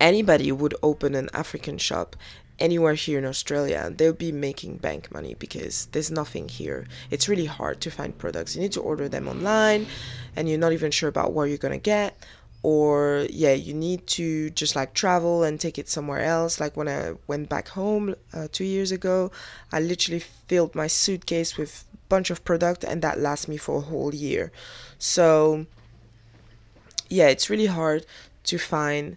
anybody 0.00 0.50
would 0.50 0.74
open 0.82 1.14
an 1.14 1.28
african 1.32 1.78
shop 1.78 2.16
anywhere 2.58 2.94
here 2.94 3.18
in 3.18 3.24
australia 3.24 3.92
they'll 3.96 4.12
be 4.12 4.32
making 4.32 4.76
bank 4.76 5.12
money 5.12 5.34
because 5.38 5.86
there's 5.92 6.10
nothing 6.10 6.48
here. 6.48 6.86
It's 7.10 7.28
really 7.28 7.44
hard 7.46 7.80
to 7.82 7.90
find 7.90 8.16
products. 8.16 8.54
You 8.54 8.62
need 8.62 8.72
to 8.72 8.80
order 8.80 9.08
them 9.08 9.28
online 9.28 9.86
and 10.34 10.48
you're 10.48 10.58
not 10.58 10.72
even 10.72 10.90
sure 10.90 11.08
about 11.08 11.32
what 11.32 11.44
you're 11.44 11.58
going 11.58 11.78
to 11.78 11.90
get 11.96 12.16
or 12.62 13.26
yeah 13.30 13.52
you 13.52 13.74
need 13.74 14.06
to 14.06 14.50
just 14.50 14.74
like 14.74 14.94
travel 14.94 15.44
and 15.44 15.60
take 15.60 15.78
it 15.78 15.88
somewhere 15.88 16.22
else. 16.24 16.60
Like 16.60 16.76
when 16.76 16.88
i 16.88 17.12
went 17.26 17.48
back 17.48 17.68
home 17.68 18.14
uh, 18.32 18.48
two 18.50 18.64
years 18.64 18.90
ago 18.92 19.30
i 19.72 19.80
literally 19.80 20.20
filled 20.48 20.74
my 20.74 20.86
suitcase 20.86 21.56
with 21.56 21.84
bunch 22.08 22.30
of 22.30 22.44
product 22.44 22.84
and 22.84 23.02
that 23.02 23.18
lasts 23.18 23.48
me 23.48 23.56
for 23.56 23.78
a 23.78 23.80
whole 23.82 24.14
year 24.14 24.52
so 24.98 25.66
yeah, 27.08 27.28
it's 27.28 27.50
really 27.50 27.66
hard 27.66 28.06
to 28.44 28.58
find 28.58 29.16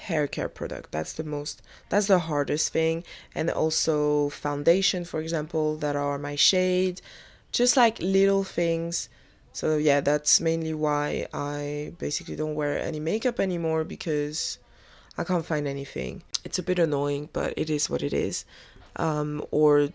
hair 0.00 0.26
care 0.26 0.48
product. 0.48 0.92
That's 0.92 1.12
the 1.12 1.24
most 1.24 1.62
that's 1.88 2.06
the 2.06 2.20
hardest 2.20 2.72
thing 2.72 3.04
and 3.34 3.50
also 3.50 4.28
foundation 4.30 5.04
for 5.04 5.20
example 5.20 5.76
that 5.76 5.96
are 5.96 6.18
my 6.18 6.34
shade. 6.34 7.00
Just 7.52 7.76
like 7.76 7.98
little 8.00 8.44
things. 8.44 9.08
So 9.52 9.76
yeah, 9.76 10.00
that's 10.00 10.40
mainly 10.40 10.74
why 10.74 11.26
I 11.32 11.92
basically 11.98 12.36
don't 12.36 12.54
wear 12.54 12.78
any 12.78 13.00
makeup 13.00 13.40
anymore 13.40 13.84
because 13.84 14.58
I 15.16 15.24
can't 15.24 15.44
find 15.46 15.66
anything. 15.66 16.22
It's 16.44 16.58
a 16.58 16.62
bit 16.62 16.78
annoying, 16.78 17.30
but 17.32 17.54
it 17.56 17.68
is 17.70 17.90
what 17.90 18.02
it 18.02 18.12
is. 18.12 18.44
Um, 18.96 19.44
or 19.50 19.88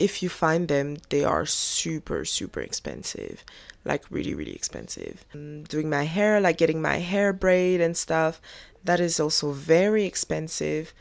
if 0.00 0.22
you 0.22 0.28
find 0.30 0.66
them, 0.66 0.96
they 1.10 1.22
are 1.22 1.46
super, 1.46 2.24
super 2.24 2.60
expensive. 2.60 3.44
Like, 3.84 4.04
really, 4.10 4.34
really 4.34 4.54
expensive. 4.54 5.24
Um, 5.34 5.62
doing 5.64 5.88
my 5.88 6.04
hair, 6.04 6.40
like 6.40 6.58
getting 6.58 6.82
my 6.82 6.96
hair 6.96 7.32
braid 7.32 7.80
and 7.80 7.96
stuff, 7.96 8.40
that 8.82 8.98
is 8.98 9.20
also 9.20 9.52
very 9.52 10.04
expensive. 10.04 10.94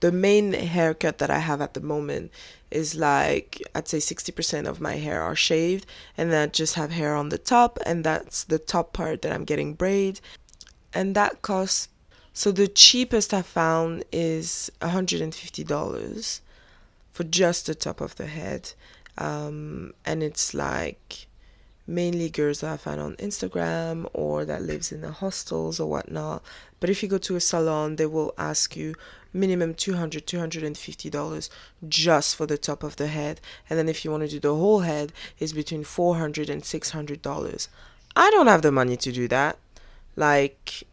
The 0.00 0.10
main 0.10 0.54
haircut 0.54 1.18
that 1.18 1.30
I 1.30 1.38
have 1.38 1.60
at 1.60 1.74
the 1.74 1.80
moment 1.80 2.32
is 2.70 2.94
like 2.94 3.62
I'd 3.74 3.88
say 3.88 3.98
60% 3.98 4.66
of 4.66 4.80
my 4.80 4.96
hair 4.96 5.22
are 5.22 5.36
shaved 5.36 5.86
and 6.16 6.32
then 6.32 6.48
I 6.48 6.50
just 6.50 6.74
have 6.74 6.90
hair 6.90 7.14
on 7.14 7.28
the 7.28 7.38
top 7.38 7.78
and 7.86 8.04
that's 8.04 8.44
the 8.44 8.58
top 8.58 8.92
part 8.92 9.22
that 9.22 9.32
I'm 9.32 9.44
getting 9.44 9.74
braid 9.74 10.20
and 10.92 11.14
that 11.14 11.42
costs 11.42 11.88
so 12.34 12.50
the 12.50 12.68
cheapest 12.68 13.32
I 13.32 13.42
found 13.42 14.04
is 14.12 14.70
$150 14.82 16.40
for 17.16 17.24
just 17.24 17.64
the 17.64 17.74
top 17.74 18.02
of 18.02 18.14
the 18.16 18.26
head. 18.26 18.72
Um, 19.16 19.94
and 20.04 20.22
it's 20.22 20.52
like 20.52 21.28
mainly 21.86 22.28
girls 22.28 22.60
that 22.60 22.72
I 22.74 22.76
find 22.76 23.00
on 23.00 23.16
Instagram 23.16 24.06
or 24.12 24.44
that 24.44 24.60
lives 24.60 24.92
in 24.92 25.00
the 25.00 25.12
hostels 25.12 25.80
or 25.80 25.88
whatnot. 25.88 26.42
But 26.78 26.90
if 26.90 27.02
you 27.02 27.08
go 27.08 27.16
to 27.16 27.36
a 27.36 27.40
salon, 27.40 27.96
they 27.96 28.04
will 28.04 28.34
ask 28.36 28.76
you 28.76 28.94
minimum 29.32 29.72
200 29.72 30.26
$250 30.26 31.48
just 31.88 32.36
for 32.36 32.44
the 32.44 32.58
top 32.58 32.82
of 32.82 32.96
the 32.96 33.06
head. 33.06 33.40
And 33.70 33.78
then 33.78 33.88
if 33.88 34.04
you 34.04 34.10
want 34.10 34.24
to 34.24 34.28
do 34.28 34.38
the 34.38 34.54
whole 34.54 34.80
head, 34.80 35.14
it's 35.38 35.54
between 35.54 35.84
400 35.84 36.50
and 36.50 36.62
$600. 36.62 37.68
I 38.14 38.30
don't 38.30 38.46
have 38.46 38.60
the 38.60 38.72
money 38.72 38.98
to 38.98 39.10
do 39.10 39.26
that. 39.28 39.56
Like, 40.16 40.84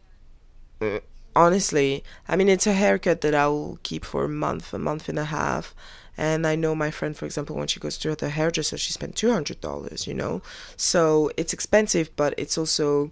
honestly, 1.36 2.04
I 2.28 2.36
mean, 2.36 2.48
it's 2.48 2.66
a 2.66 2.72
haircut 2.72 3.20
that 3.22 3.34
I 3.34 3.46
will 3.48 3.78
keep 3.82 4.04
for 4.04 4.24
a 4.24 4.28
month, 4.28 4.72
a 4.72 4.78
month 4.78 5.08
and 5.08 5.18
a 5.18 5.24
half. 5.24 5.74
And 6.16 6.46
I 6.46 6.54
know 6.54 6.74
my 6.74 6.90
friend, 6.90 7.16
for 7.16 7.24
example, 7.24 7.56
when 7.56 7.66
she 7.66 7.80
goes 7.80 7.98
to 7.98 8.14
the 8.14 8.30
hairdresser, 8.30 8.78
she 8.78 8.92
spent 8.92 9.16
two 9.16 9.32
hundred 9.32 9.60
dollars. 9.60 10.06
You 10.06 10.14
know, 10.14 10.42
so 10.76 11.30
it's 11.36 11.52
expensive, 11.52 12.14
but 12.14 12.34
it's 12.38 12.56
also 12.56 13.10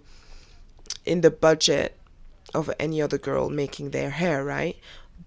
in 1.05 1.21
the 1.21 1.31
budget 1.31 1.97
of 2.53 2.71
any 2.79 3.01
other 3.01 3.17
girl 3.17 3.49
making 3.49 3.89
their 3.89 4.11
hair, 4.11 4.43
right? 4.45 4.77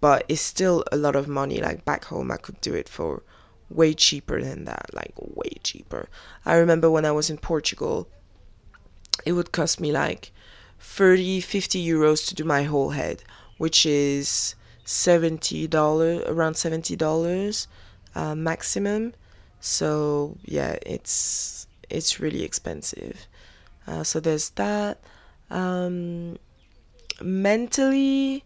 But 0.01 0.25
it's 0.29 0.41
still 0.41 0.85
a 0.91 0.97
lot 0.97 1.17
of 1.17 1.29
money. 1.29 1.61
Like 1.61 1.85
back 1.85 2.07
home, 2.07 2.31
I 2.31 2.39
could 2.39 2.61
do 2.61 2.75
it 2.75 2.89
for 2.89 3.23
way 3.69 3.93
cheaper 3.95 4.41
than 4.41 4.65
that, 4.65 4.91
like 4.95 5.13
way 5.17 5.51
cheaper. 5.63 6.09
I 6.45 6.55
remember 6.57 6.91
when 6.91 7.05
I 7.05 7.13
was 7.13 7.29
in 7.29 7.39
Portugal, 7.39 8.09
it 9.25 9.33
would 9.33 9.53
cost 9.53 9.81
me 9.81 9.93
like 9.93 10.33
30, 10.87 11.41
50 11.41 11.85
euros 11.85 12.27
to 12.29 12.35
do 12.35 12.45
my 12.45 12.63
whole 12.63 12.91
head, 12.91 13.23
which 13.59 13.85
is 13.85 14.55
seventy 14.85 15.67
dollar 15.67 16.23
around 16.27 16.55
seventy 16.57 16.97
dollars 16.97 17.69
uh, 18.15 18.35
maximum. 18.35 19.13
So 19.61 20.39
yeah, 20.45 20.77
it's 20.87 21.67
it's 21.91 22.21
really 22.21 22.43
expensive. 22.45 23.27
Uh, 23.87 24.05
so 24.05 24.21
there's 24.21 24.51
that. 24.51 25.01
Um, 25.51 26.39
mentally, 27.21 28.45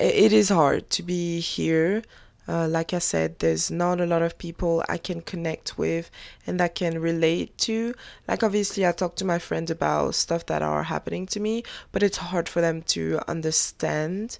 it 0.00 0.32
is 0.32 0.48
hard 0.48 0.90
to 0.90 1.02
be 1.02 1.40
here. 1.40 2.02
Uh, 2.48 2.66
like 2.66 2.92
I 2.92 2.98
said, 2.98 3.38
there's 3.38 3.70
not 3.70 4.00
a 4.00 4.06
lot 4.06 4.22
of 4.22 4.36
people 4.36 4.82
I 4.88 4.98
can 4.98 5.20
connect 5.20 5.78
with 5.78 6.10
and 6.46 6.58
that 6.58 6.74
can 6.74 7.00
relate 7.00 7.56
to. 7.58 7.94
Like, 8.26 8.42
obviously, 8.42 8.84
I 8.86 8.92
talk 8.92 9.14
to 9.16 9.24
my 9.24 9.38
friends 9.38 9.70
about 9.70 10.16
stuff 10.16 10.46
that 10.46 10.60
are 10.60 10.82
happening 10.82 11.26
to 11.26 11.40
me, 11.40 11.62
but 11.92 12.02
it's 12.02 12.16
hard 12.18 12.48
for 12.48 12.60
them 12.60 12.82
to 12.82 13.20
understand 13.28 14.38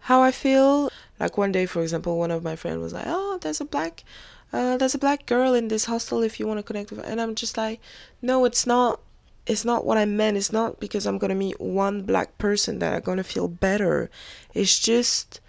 how 0.00 0.22
I 0.22 0.32
feel. 0.32 0.90
Like 1.20 1.36
one 1.36 1.52
day, 1.52 1.66
for 1.66 1.82
example, 1.82 2.18
one 2.18 2.30
of 2.30 2.42
my 2.42 2.56
friends 2.56 2.82
was 2.82 2.92
like, 2.92 3.06
"Oh, 3.06 3.38
there's 3.40 3.60
a 3.60 3.64
black, 3.64 4.04
uh, 4.52 4.76
there's 4.76 4.94
a 4.94 4.98
black 4.98 5.26
girl 5.26 5.54
in 5.54 5.68
this 5.68 5.84
hostel. 5.84 6.22
If 6.22 6.40
you 6.40 6.46
want 6.46 6.58
to 6.58 6.62
connect 6.62 6.90
with," 6.90 7.00
her. 7.00 7.06
and 7.10 7.20
I'm 7.20 7.34
just 7.34 7.56
like, 7.56 7.80
"No, 8.22 8.44
it's 8.44 8.66
not. 8.66 9.00
It's 9.46 9.64
not 9.64 9.84
what 9.84 9.98
I 9.98 10.04
meant. 10.04 10.36
It's 10.36 10.52
not 10.52 10.80
because 10.80 11.06
I'm 11.06 11.18
gonna 11.18 11.34
meet 11.34 11.60
one 11.60 12.02
black 12.02 12.38
person 12.38 12.78
that 12.80 12.94
I'm 12.94 13.02
gonna 13.02 13.24
feel 13.24 13.48
better. 13.48 14.10
It's 14.54 14.78
just 14.78 15.40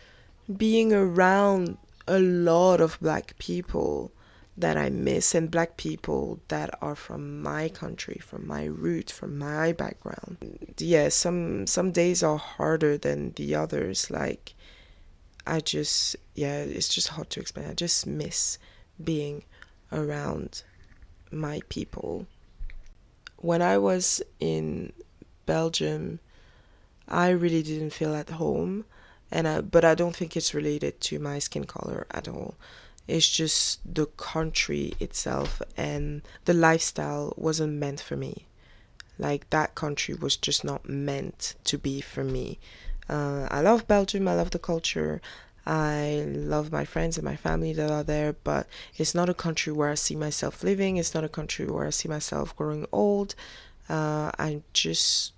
being 0.57 0.93
around 0.93 1.77
a 2.07 2.19
lot 2.19 2.81
of 2.81 2.99
black 3.01 3.37
people." 3.37 4.11
that 4.59 4.75
I 4.75 4.89
miss 4.89 5.33
and 5.33 5.49
black 5.49 5.77
people 5.77 6.41
that 6.49 6.77
are 6.81 6.95
from 6.95 7.41
my 7.41 7.69
country, 7.69 8.19
from 8.21 8.45
my 8.45 8.65
root, 8.65 9.09
from 9.09 9.37
my 9.37 9.71
background. 9.71 10.75
Yeah, 10.77 11.09
some 11.09 11.65
some 11.65 11.91
days 11.91 12.21
are 12.23 12.37
harder 12.37 12.97
than 12.97 13.31
the 13.37 13.55
others. 13.55 14.11
Like 14.11 14.53
I 15.47 15.61
just 15.61 16.17
yeah, 16.35 16.57
it's 16.57 16.89
just 16.89 17.09
hard 17.09 17.29
to 17.31 17.39
explain. 17.39 17.69
I 17.69 17.73
just 17.73 18.05
miss 18.05 18.57
being 19.01 19.43
around 19.91 20.63
my 21.31 21.61
people. 21.69 22.27
When 23.37 23.61
I 23.61 23.77
was 23.77 24.21
in 24.41 24.91
Belgium, 25.45 26.19
I 27.07 27.29
really 27.29 27.63
didn't 27.63 27.91
feel 27.91 28.13
at 28.13 28.29
home 28.31 28.83
and 29.31 29.47
I, 29.47 29.61
but 29.61 29.85
I 29.85 29.95
don't 29.95 30.15
think 30.15 30.35
it's 30.35 30.53
related 30.53 30.99
to 31.01 31.19
my 31.19 31.39
skin 31.39 31.65
color 31.65 32.05
at 32.11 32.27
all. 32.27 32.55
It's 33.07 33.29
just 33.29 33.79
the 33.91 34.05
country 34.05 34.93
itself 34.99 35.61
and 35.75 36.21
the 36.45 36.53
lifestyle 36.53 37.33
wasn't 37.37 37.73
meant 37.73 37.99
for 37.99 38.15
me. 38.15 38.45
Like 39.17 39.49
that 39.49 39.75
country 39.75 40.13
was 40.15 40.37
just 40.37 40.63
not 40.63 40.87
meant 40.87 41.55
to 41.65 41.77
be 41.77 42.01
for 42.01 42.23
me. 42.23 42.59
Uh, 43.09 43.47
I 43.49 43.61
love 43.61 43.87
Belgium. 43.87 44.27
I 44.27 44.35
love 44.35 44.51
the 44.51 44.59
culture. 44.59 45.21
I 45.65 46.25
love 46.27 46.71
my 46.71 46.85
friends 46.85 47.17
and 47.17 47.25
my 47.25 47.35
family 47.35 47.73
that 47.73 47.91
are 47.91 48.03
there, 48.03 48.33
but 48.43 48.67
it's 48.97 49.13
not 49.13 49.29
a 49.29 49.33
country 49.33 49.73
where 49.73 49.89
I 49.89 49.95
see 49.95 50.15
myself 50.15 50.63
living. 50.63 50.97
It's 50.97 51.13
not 51.13 51.23
a 51.23 51.29
country 51.29 51.65
where 51.65 51.85
I 51.85 51.89
see 51.89 52.07
myself 52.07 52.55
growing 52.55 52.87
old. 52.91 53.35
Uh, 53.89 54.31
I 54.37 54.61
just 54.73 55.33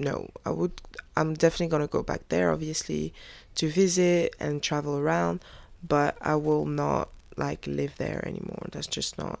no. 0.00 0.30
I 0.44 0.50
would. 0.50 0.72
I'm 1.16 1.34
definitely 1.34 1.68
gonna 1.68 1.86
go 1.86 2.02
back 2.02 2.28
there, 2.28 2.50
obviously, 2.52 3.12
to 3.56 3.68
visit 3.68 4.34
and 4.40 4.62
travel 4.62 4.96
around 4.98 5.40
but 5.86 6.16
I 6.20 6.34
will 6.36 6.66
not 6.66 7.08
like 7.36 7.66
live 7.66 7.96
there 7.96 8.26
anymore. 8.26 8.66
That's 8.70 8.86
just 8.86 9.18
not 9.18 9.40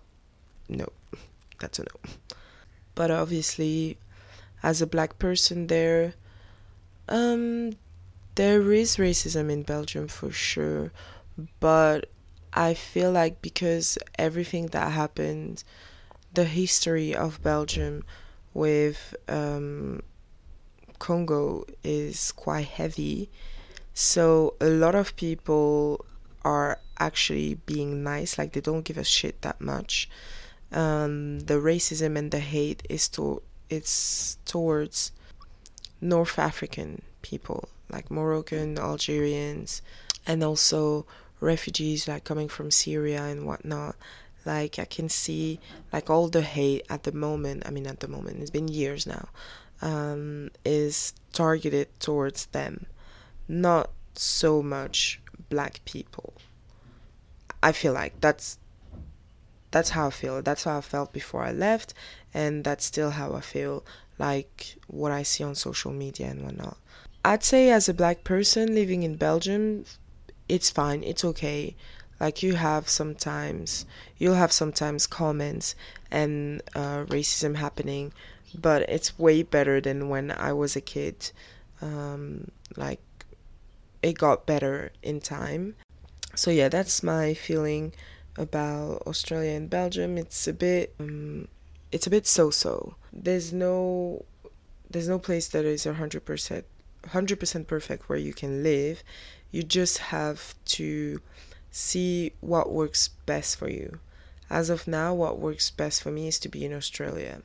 no. 0.68 0.86
That's 1.60 1.78
a 1.78 1.82
no. 1.82 2.10
But 2.94 3.10
obviously 3.10 3.98
as 4.62 4.82
a 4.82 4.86
black 4.86 5.18
person 5.18 5.66
there 5.68 6.14
um 7.08 7.72
there 8.34 8.72
is 8.72 8.96
racism 8.96 9.50
in 9.50 9.62
Belgium 9.62 10.08
for 10.08 10.30
sure, 10.30 10.92
but 11.58 12.08
I 12.52 12.74
feel 12.74 13.12
like 13.12 13.42
because 13.42 13.98
everything 14.18 14.68
that 14.68 14.92
happened, 14.92 15.62
the 16.32 16.44
history 16.44 17.14
of 17.14 17.42
Belgium 17.42 18.04
with 18.54 19.14
um, 19.28 20.02
Congo 21.00 21.64
is 21.82 22.30
quite 22.30 22.68
heavy. 22.68 23.28
So 23.92 24.54
a 24.60 24.68
lot 24.68 24.94
of 24.94 25.16
people 25.16 26.04
are 26.44 26.78
actually 27.00 27.54
being 27.66 28.04
nice, 28.04 28.38
like 28.38 28.52
they 28.52 28.60
don't 28.60 28.84
give 28.84 28.98
a 28.98 29.04
shit 29.04 29.42
that 29.42 29.60
much. 29.60 30.08
Um, 30.70 31.40
the 31.40 31.54
racism 31.54 32.16
and 32.16 32.30
the 32.30 32.38
hate 32.38 32.86
is 32.88 33.08
to 33.08 33.42
it's 33.68 34.38
towards 34.44 35.10
North 36.00 36.38
African 36.38 37.02
people, 37.22 37.68
like 37.88 38.10
Moroccan, 38.10 38.78
Algerians, 38.78 39.82
and 40.26 40.44
also 40.44 41.06
refugees 41.40 42.06
like 42.06 42.24
coming 42.24 42.48
from 42.48 42.70
Syria 42.70 43.22
and 43.24 43.46
whatnot. 43.46 43.96
Like 44.44 44.78
I 44.78 44.84
can 44.84 45.08
see 45.08 45.60
like 45.92 46.10
all 46.10 46.28
the 46.28 46.42
hate 46.42 46.84
at 46.88 47.02
the 47.04 47.12
moment. 47.12 47.64
I 47.66 47.70
mean, 47.70 47.86
at 47.86 48.00
the 48.00 48.08
moment, 48.08 48.40
it's 48.40 48.50
been 48.50 48.68
years 48.68 49.06
now. 49.06 49.28
Um, 49.82 50.50
is 50.64 51.14
targeted 51.32 51.88
towards 52.00 52.46
them, 52.46 52.86
not 53.48 53.90
so 54.14 54.62
much 54.62 55.20
black 55.48 55.80
people. 55.84 56.34
I 57.62 57.72
feel 57.72 57.92
like 57.92 58.20
that's 58.20 58.58
that's 59.70 59.90
how 59.90 60.08
I 60.08 60.10
feel. 60.10 60.42
That's 60.42 60.64
how 60.64 60.78
I 60.78 60.80
felt 60.80 61.12
before 61.12 61.44
I 61.44 61.52
left, 61.52 61.94
and 62.34 62.64
that's 62.64 62.84
still 62.84 63.10
how 63.10 63.34
I 63.34 63.40
feel 63.40 63.84
like 64.18 64.76
what 64.86 65.12
I 65.12 65.22
see 65.22 65.44
on 65.44 65.54
social 65.54 65.92
media 65.92 66.28
and 66.28 66.42
whatnot. 66.42 66.76
I'd 67.24 67.44
say 67.44 67.70
as 67.70 67.88
a 67.88 67.94
black 67.94 68.24
person 68.24 68.74
living 68.74 69.02
in 69.02 69.16
Belgium, 69.16 69.84
it's 70.48 70.70
fine, 70.70 71.02
it's 71.04 71.24
okay. 71.24 71.76
Like 72.18 72.42
you 72.42 72.54
have 72.54 72.88
sometimes, 72.88 73.86
you'll 74.18 74.34
have 74.34 74.52
sometimes 74.52 75.06
comments 75.06 75.74
and 76.10 76.62
uh, 76.74 77.04
racism 77.04 77.56
happening, 77.56 78.12
but 78.54 78.82
it's 78.88 79.18
way 79.18 79.42
better 79.42 79.80
than 79.80 80.08
when 80.08 80.30
I 80.30 80.52
was 80.52 80.76
a 80.76 80.80
kid. 80.80 81.30
Um, 81.82 82.50
like 82.76 83.00
it 84.02 84.18
got 84.18 84.46
better 84.46 84.92
in 85.02 85.20
time. 85.20 85.76
So 86.34 86.50
yeah, 86.50 86.68
that's 86.68 87.02
my 87.02 87.34
feeling 87.34 87.92
about 88.36 89.02
Australia 89.06 89.52
and 89.52 89.68
Belgium. 89.68 90.16
It's 90.16 90.46
a 90.46 90.52
bit 90.52 90.94
um, 90.98 91.48
it's 91.92 92.06
a 92.06 92.10
bit 92.10 92.26
so-so. 92.26 92.94
There's 93.12 93.52
no 93.52 94.24
there's 94.88 95.08
no 95.08 95.18
place 95.18 95.48
that 95.48 95.64
is 95.64 95.84
100% 95.84 96.64
100% 97.02 97.66
perfect 97.66 98.08
where 98.08 98.18
you 98.18 98.32
can 98.32 98.62
live. 98.62 99.02
You 99.50 99.62
just 99.62 99.98
have 99.98 100.54
to 100.66 101.20
see 101.70 102.32
what 102.40 102.72
works 102.72 103.08
best 103.26 103.56
for 103.56 103.68
you. 103.68 103.98
As 104.48 104.68
of 104.68 104.88
now, 104.88 105.14
what 105.14 105.38
works 105.38 105.70
best 105.70 106.02
for 106.02 106.10
me 106.10 106.26
is 106.26 106.38
to 106.40 106.48
be 106.48 106.64
in 106.64 106.72
Australia. 106.72 107.42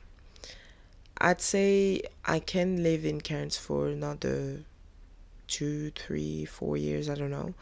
I'd 1.18 1.40
say 1.40 2.02
I 2.24 2.40
can 2.40 2.82
live 2.82 3.04
in 3.04 3.20
Cairns 3.20 3.56
for 3.56 3.88
another 3.88 4.64
two, 5.48 5.90
three, 5.92 6.44
four 6.44 6.76
years, 6.76 7.08
I 7.08 7.14
don't 7.14 7.30
know. 7.30 7.54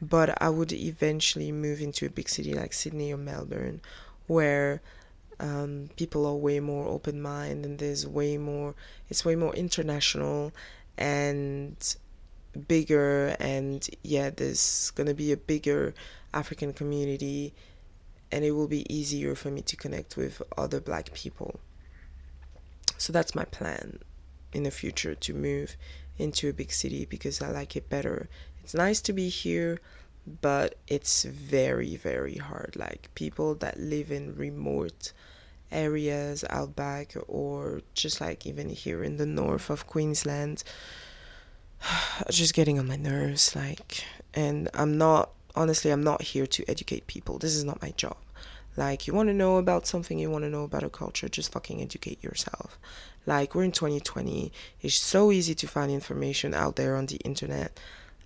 But 0.00 0.40
I 0.40 0.48
would 0.48 0.72
eventually 0.72 1.52
move 1.52 1.80
into 1.80 2.06
a 2.06 2.10
big 2.10 2.28
city 2.28 2.54
like 2.54 2.72
Sydney 2.72 3.12
or 3.12 3.16
Melbourne 3.16 3.80
where 4.26 4.80
um, 5.40 5.90
people 5.96 6.24
are 6.24 6.34
way 6.34 6.60
more 6.60 6.86
open 6.86 7.20
minded 7.20 7.64
and 7.64 7.78
there's 7.78 8.06
way 8.06 8.38
more, 8.38 8.74
it's 9.08 9.24
way 9.24 9.34
more 9.34 9.54
international 9.54 10.52
and 10.96 11.96
bigger. 12.68 13.36
And 13.40 13.88
yeah, 14.02 14.30
there's 14.30 14.92
gonna 14.92 15.14
be 15.14 15.32
a 15.32 15.36
bigger 15.36 15.94
African 16.32 16.72
community 16.72 17.52
and 18.30 18.44
it 18.44 18.52
will 18.52 18.68
be 18.68 18.86
easier 18.92 19.34
for 19.34 19.50
me 19.50 19.62
to 19.62 19.76
connect 19.76 20.16
with 20.16 20.40
other 20.56 20.80
black 20.80 21.12
people. 21.12 21.58
So 23.00 23.14
that's 23.14 23.34
my 23.34 23.46
plan 23.46 23.98
in 24.52 24.64
the 24.64 24.70
future 24.70 25.14
to 25.14 25.32
move 25.32 25.74
into 26.18 26.50
a 26.50 26.52
big 26.52 26.70
city 26.70 27.06
because 27.06 27.40
I 27.40 27.50
like 27.50 27.74
it 27.74 27.88
better. 27.88 28.28
It's 28.62 28.74
nice 28.74 29.00
to 29.02 29.14
be 29.14 29.30
here, 29.30 29.80
but 30.42 30.74
it's 30.86 31.24
very, 31.24 31.96
very 31.96 32.36
hard. 32.36 32.76
Like 32.76 33.08
people 33.14 33.54
that 33.54 33.80
live 33.80 34.12
in 34.12 34.36
remote 34.36 35.14
areas 35.72 36.44
out 36.50 36.76
back 36.76 37.14
or 37.26 37.80
just 37.94 38.20
like 38.20 38.46
even 38.46 38.68
here 38.68 39.02
in 39.02 39.16
the 39.16 39.24
north 39.24 39.70
of 39.70 39.86
Queensland 39.86 40.62
just 42.30 42.52
getting 42.52 42.78
on 42.78 42.88
my 42.88 42.96
nerves 42.96 43.54
like 43.54 44.04
and 44.34 44.68
I'm 44.74 44.98
not 44.98 45.30
honestly 45.54 45.90
I'm 45.90 46.02
not 46.02 46.20
here 46.22 46.46
to 46.48 46.64
educate 46.68 47.06
people. 47.06 47.38
This 47.38 47.54
is 47.54 47.64
not 47.64 47.80
my 47.80 47.92
job. 47.96 48.16
Like, 48.80 49.06
you 49.06 49.12
want 49.12 49.28
to 49.28 49.34
know 49.34 49.58
about 49.58 49.86
something, 49.86 50.18
you 50.18 50.30
want 50.30 50.44
to 50.44 50.48
know 50.48 50.64
about 50.64 50.82
a 50.82 50.88
culture, 50.88 51.28
just 51.28 51.52
fucking 51.52 51.82
educate 51.82 52.24
yourself. 52.24 52.78
Like, 53.26 53.54
we're 53.54 53.64
in 53.64 53.72
2020. 53.72 54.50
It's 54.80 54.94
so 54.94 55.30
easy 55.30 55.54
to 55.56 55.68
find 55.68 55.92
information 55.92 56.54
out 56.54 56.76
there 56.76 56.96
on 56.96 57.04
the 57.04 57.16
internet. 57.16 57.78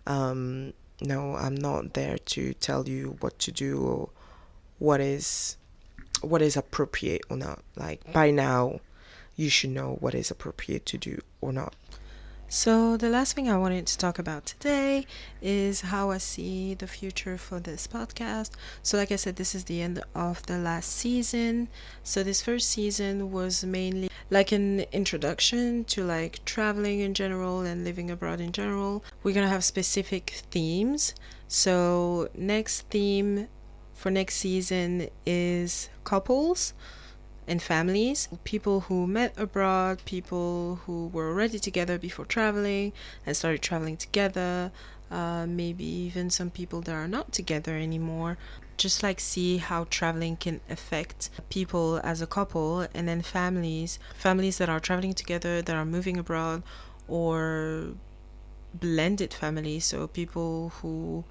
Um, 0.06 0.72
no, 1.00 1.34
I'm 1.34 1.56
not 1.56 1.94
there 1.94 2.18
to 2.18 2.54
tell 2.54 2.88
you 2.88 3.16
what 3.18 3.36
to 3.40 3.50
do 3.50 3.80
or 3.82 4.10
what 4.78 5.00
is 5.00 5.56
what 6.20 6.40
is 6.40 6.56
appropriate 6.56 7.22
or 7.28 7.36
not. 7.36 7.64
Like 7.74 8.12
by 8.12 8.30
now, 8.30 8.78
you 9.34 9.50
should 9.50 9.70
know 9.70 9.96
what 9.98 10.14
is 10.14 10.30
appropriate 10.30 10.86
to 10.86 10.98
do 10.98 11.18
or 11.40 11.52
not. 11.52 11.74
So, 12.56 12.96
the 12.96 13.08
last 13.08 13.34
thing 13.34 13.50
I 13.50 13.58
wanted 13.58 13.84
to 13.88 13.98
talk 13.98 14.16
about 14.20 14.46
today 14.46 15.06
is 15.42 15.80
how 15.80 16.12
I 16.12 16.18
see 16.18 16.74
the 16.74 16.86
future 16.86 17.36
for 17.36 17.58
this 17.58 17.88
podcast. 17.88 18.50
So, 18.80 18.96
like 18.96 19.10
I 19.10 19.16
said, 19.16 19.34
this 19.34 19.56
is 19.56 19.64
the 19.64 19.82
end 19.82 20.00
of 20.14 20.46
the 20.46 20.58
last 20.58 20.92
season. 20.92 21.66
So, 22.04 22.22
this 22.22 22.42
first 22.42 22.70
season 22.70 23.32
was 23.32 23.64
mainly 23.64 24.08
like 24.30 24.52
an 24.52 24.82
introduction 24.92 25.82
to 25.86 26.04
like 26.04 26.44
traveling 26.44 27.00
in 27.00 27.12
general 27.12 27.62
and 27.62 27.82
living 27.82 28.08
abroad 28.08 28.40
in 28.40 28.52
general. 28.52 29.02
We're 29.24 29.34
gonna 29.34 29.48
have 29.48 29.64
specific 29.64 30.44
themes. 30.52 31.12
So, 31.48 32.28
next 32.36 32.82
theme 32.82 33.48
for 33.94 34.12
next 34.12 34.36
season 34.36 35.08
is 35.26 35.88
couples 36.04 36.72
and 37.46 37.62
families, 37.62 38.28
people 38.44 38.80
who 38.80 39.06
met 39.06 39.34
abroad, 39.36 40.02
people 40.04 40.80
who 40.86 41.08
were 41.08 41.28
already 41.28 41.58
together 41.58 41.98
before 41.98 42.24
traveling 42.24 42.92
and 43.26 43.36
started 43.36 43.60
traveling 43.62 43.96
together, 43.96 44.72
uh, 45.10 45.46
maybe 45.46 45.84
even 45.84 46.30
some 46.30 46.50
people 46.50 46.80
that 46.82 46.94
are 46.94 47.08
not 47.08 47.32
together 47.32 47.76
anymore. 47.76 48.38
Just 48.76 49.02
like 49.02 49.20
see 49.20 49.58
how 49.58 49.84
traveling 49.84 50.36
can 50.36 50.60
affect 50.68 51.30
people 51.48 52.00
as 52.02 52.20
a 52.20 52.26
couple, 52.26 52.88
and 52.92 53.06
then 53.06 53.22
families, 53.22 53.98
families 54.16 54.58
that 54.58 54.68
are 54.68 54.80
traveling 54.80 55.14
together, 55.14 55.62
that 55.62 55.76
are 55.76 55.84
moving 55.84 56.16
abroad, 56.18 56.62
or 57.06 57.90
blended 58.72 59.32
families, 59.32 59.84
so 59.84 60.08
people 60.08 60.72
who 60.80 61.24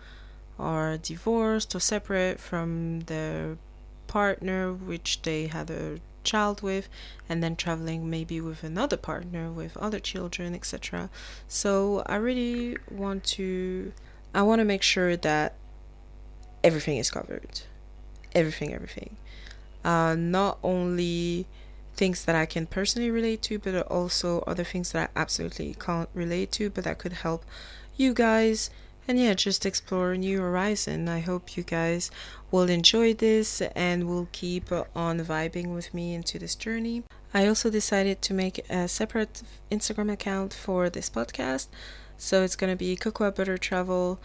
are 0.58 0.98
divorced 0.98 1.76
or 1.76 1.80
separate 1.80 2.40
from 2.40 3.02
their 3.02 3.58
partner 4.14 4.72
which 4.72 5.22
they 5.24 5.48
had 5.48 5.70
a 5.72 6.00
child 6.24 6.62
with 6.62 6.88
and 7.28 7.44
then 7.44 7.56
traveling 7.56 8.10
maybe 8.10 8.40
with 8.40 8.64
another 8.64 8.96
partner 8.96 9.52
with 9.52 9.76
other 9.78 10.00
children 10.00 10.54
etc 10.54 11.10
so 11.48 12.04
i 12.06 12.16
really 12.16 12.78
want 12.92 13.24
to 13.24 13.92
i 14.34 14.42
want 14.42 14.60
to 14.60 14.66
make 14.66 14.84
sure 14.84 15.18
that 15.18 15.56
everything 16.64 16.98
is 16.98 17.12
covered. 17.12 17.62
Everything 18.34 18.74
everything. 18.74 19.18
Uh, 19.84 20.16
not 20.16 20.58
only 20.64 21.46
things 21.96 22.26
that 22.26 22.36
i 22.36 22.46
can 22.46 22.66
personally 22.66 23.12
relate 23.12 23.40
to 23.44 23.60
but 23.60 23.76
also 23.86 24.40
other 24.48 24.64
things 24.64 24.92
that 24.92 25.12
i 25.16 25.20
absolutely 25.22 25.76
can't 25.80 26.10
relate 26.16 26.52
to 26.52 26.68
but 26.72 26.84
that 26.84 26.98
could 26.98 27.14
help 27.14 27.46
you 27.96 28.16
guys 28.16 28.72
and 29.08 29.20
yeah, 29.20 29.34
just 29.34 29.66
explore 29.66 30.16
new 30.16 30.40
horizon. 30.40 31.10
I 31.10 31.20
hope 31.20 31.58
you 31.58 31.64
guys 31.64 32.10
will 32.52 32.70
enjoy 32.70 33.14
this 33.14 33.62
and 33.76 34.08
will 34.08 34.30
keep 34.32 34.72
on 34.72 35.20
vibing 35.20 35.74
with 35.74 35.94
me 35.94 36.14
into 36.14 36.40
this 36.40 36.56
journey. 36.56 37.04
I 37.34 37.48
also 37.48 37.70
decided 37.70 38.22
to 38.22 38.34
make 38.34 38.64
a 38.70 38.88
separate 38.88 39.42
Instagram 39.72 40.12
account 40.12 40.54
for 40.54 40.90
this 40.90 41.10
podcast. 41.10 41.68
So 42.18 42.44
it's 42.44 42.56
going 42.56 42.72
to 42.72 42.78
be 42.78 42.96
Cocoa 42.96 43.32
Butter 43.32 43.58
Travel 43.58 44.20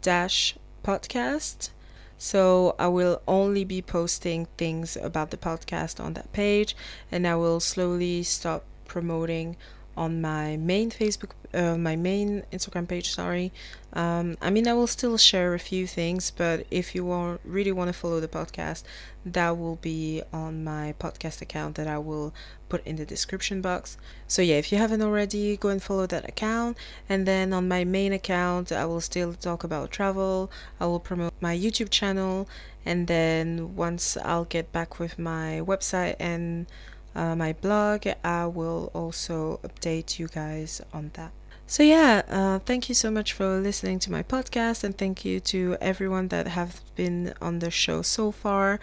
dash 0.00 0.56
podcast. 0.84 1.70
So 2.16 2.76
I 2.78 2.88
will 2.88 3.20
only 3.26 3.64
be 3.64 3.82
posting 3.82 4.46
things 4.56 4.96
about 4.96 5.30
the 5.30 5.36
podcast 5.36 5.98
on 6.02 6.14
that 6.14 6.32
page 6.32 6.76
and 7.10 7.26
I 7.26 7.34
will 7.36 7.60
slowly 7.60 8.22
stop 8.22 8.64
promoting 8.86 9.56
on 9.96 10.20
my 10.20 10.56
main 10.56 10.90
Facebook, 10.90 11.30
uh, 11.52 11.76
my 11.76 11.96
main 11.96 12.42
Instagram 12.52 12.88
page. 12.88 13.10
Sorry. 13.10 13.52
Um, 13.92 14.36
I 14.42 14.50
mean, 14.50 14.66
I 14.66 14.74
will 14.74 14.88
still 14.88 15.16
share 15.16 15.54
a 15.54 15.58
few 15.58 15.86
things, 15.86 16.32
but 16.32 16.66
if 16.70 16.94
you 16.94 17.04
want, 17.04 17.40
really 17.44 17.70
want 17.70 17.88
to 17.88 17.92
follow 17.92 18.18
the 18.18 18.28
podcast, 18.28 18.82
that 19.24 19.56
will 19.56 19.76
be 19.76 20.22
on 20.32 20.64
my 20.64 20.94
podcast 20.98 21.40
account 21.40 21.76
that 21.76 21.86
I 21.86 21.98
will 21.98 22.34
put 22.68 22.84
in 22.84 22.96
the 22.96 23.06
description 23.06 23.60
box. 23.60 23.96
So 24.26 24.42
yeah, 24.42 24.56
if 24.56 24.72
you 24.72 24.78
haven't 24.78 25.00
already, 25.00 25.56
go 25.56 25.68
and 25.68 25.80
follow 25.80 26.06
that 26.06 26.28
account. 26.28 26.76
And 27.08 27.24
then 27.24 27.52
on 27.52 27.68
my 27.68 27.84
main 27.84 28.12
account, 28.12 28.72
I 28.72 28.84
will 28.84 29.00
still 29.00 29.32
talk 29.34 29.62
about 29.62 29.92
travel. 29.92 30.50
I 30.80 30.86
will 30.86 31.00
promote 31.00 31.32
my 31.40 31.56
YouTube 31.56 31.90
channel, 31.90 32.48
and 32.84 33.06
then 33.06 33.76
once 33.76 34.16
I'll 34.16 34.44
get 34.44 34.72
back 34.72 34.98
with 34.98 35.18
my 35.18 35.62
website 35.64 36.16
and 36.18 36.66
uh, 37.14 37.36
my 37.36 37.52
blog, 37.52 38.06
I 38.22 38.46
will 38.46 38.90
also 38.94 39.60
update 39.62 40.18
you 40.18 40.28
guys 40.28 40.80
on 40.92 41.10
that. 41.14 41.32
So 41.66 41.82
yeah, 41.82 42.22
uh, 42.28 42.58
thank 42.58 42.88
you 42.88 42.94
so 42.94 43.10
much 43.10 43.32
for 43.32 43.58
listening 43.58 43.98
to 44.00 44.12
my 44.12 44.22
podcast, 44.22 44.84
and 44.84 44.96
thank 44.96 45.24
you 45.24 45.40
to 45.40 45.76
everyone 45.80 46.28
that 46.28 46.46
have 46.48 46.82
been 46.94 47.32
on 47.40 47.60
the 47.60 47.70
show 47.70 48.02
so 48.02 48.30
far, 48.30 48.80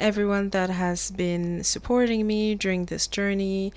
everyone 0.00 0.50
that 0.50 0.68
has 0.68 1.12
been 1.12 1.62
supporting 1.62 2.26
me 2.26 2.56
during 2.56 2.86
this 2.86 3.06
journey. 3.06 3.72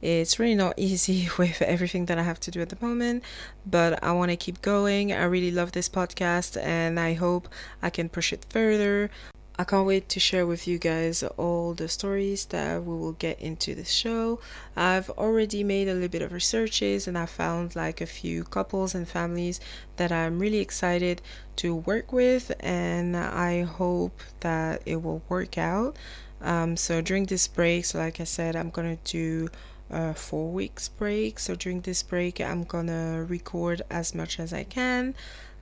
It's 0.00 0.38
really 0.38 0.54
not 0.54 0.74
easy 0.78 1.28
with 1.36 1.60
everything 1.60 2.06
that 2.06 2.18
I 2.18 2.22
have 2.22 2.40
to 2.40 2.50
do 2.50 2.62
at 2.62 2.70
the 2.70 2.78
moment, 2.80 3.24
but 3.66 4.02
I 4.02 4.12
want 4.12 4.30
to 4.30 4.36
keep 4.36 4.62
going. 4.62 5.12
I 5.12 5.24
really 5.24 5.50
love 5.50 5.72
this 5.72 5.90
podcast, 5.90 6.60
and 6.62 6.98
I 6.98 7.12
hope 7.12 7.46
I 7.82 7.90
can 7.90 8.08
push 8.08 8.32
it 8.32 8.46
further. 8.48 9.10
I 9.58 9.64
can't 9.64 9.86
wait 9.86 10.08
to 10.08 10.18
share 10.18 10.46
with 10.46 10.66
you 10.66 10.78
guys 10.78 11.22
all 11.36 11.74
the 11.74 11.86
stories 11.86 12.46
that 12.46 12.84
we 12.84 12.96
will 12.96 13.12
get 13.12 13.38
into 13.38 13.74
the 13.74 13.84
show. 13.84 14.40
I've 14.74 15.10
already 15.10 15.62
made 15.62 15.88
a 15.88 15.94
little 15.94 16.08
bit 16.08 16.22
of 16.22 16.32
researches 16.32 17.06
and 17.06 17.18
I 17.18 17.26
found 17.26 17.76
like 17.76 18.00
a 18.00 18.06
few 18.06 18.44
couples 18.44 18.94
and 18.94 19.06
families 19.06 19.60
that 19.96 20.10
I'm 20.10 20.38
really 20.38 20.58
excited 20.58 21.20
to 21.56 21.74
work 21.74 22.12
with, 22.12 22.50
and 22.60 23.14
I 23.14 23.62
hope 23.62 24.18
that 24.40 24.82
it 24.86 25.02
will 25.02 25.22
work 25.28 25.58
out. 25.58 25.96
Um, 26.40 26.76
so 26.76 27.02
during 27.02 27.26
this 27.26 27.46
break, 27.46 27.84
so 27.84 27.98
like 27.98 28.20
I 28.20 28.24
said, 28.24 28.56
I'm 28.56 28.70
gonna 28.70 28.98
do 29.04 29.48
a 29.90 30.14
four 30.14 30.50
weeks 30.50 30.88
break. 30.88 31.38
So 31.38 31.54
during 31.54 31.82
this 31.82 32.02
break, 32.02 32.40
I'm 32.40 32.64
gonna 32.64 33.22
record 33.28 33.82
as 33.90 34.14
much 34.14 34.40
as 34.40 34.52
I 34.54 34.64
can. 34.64 35.14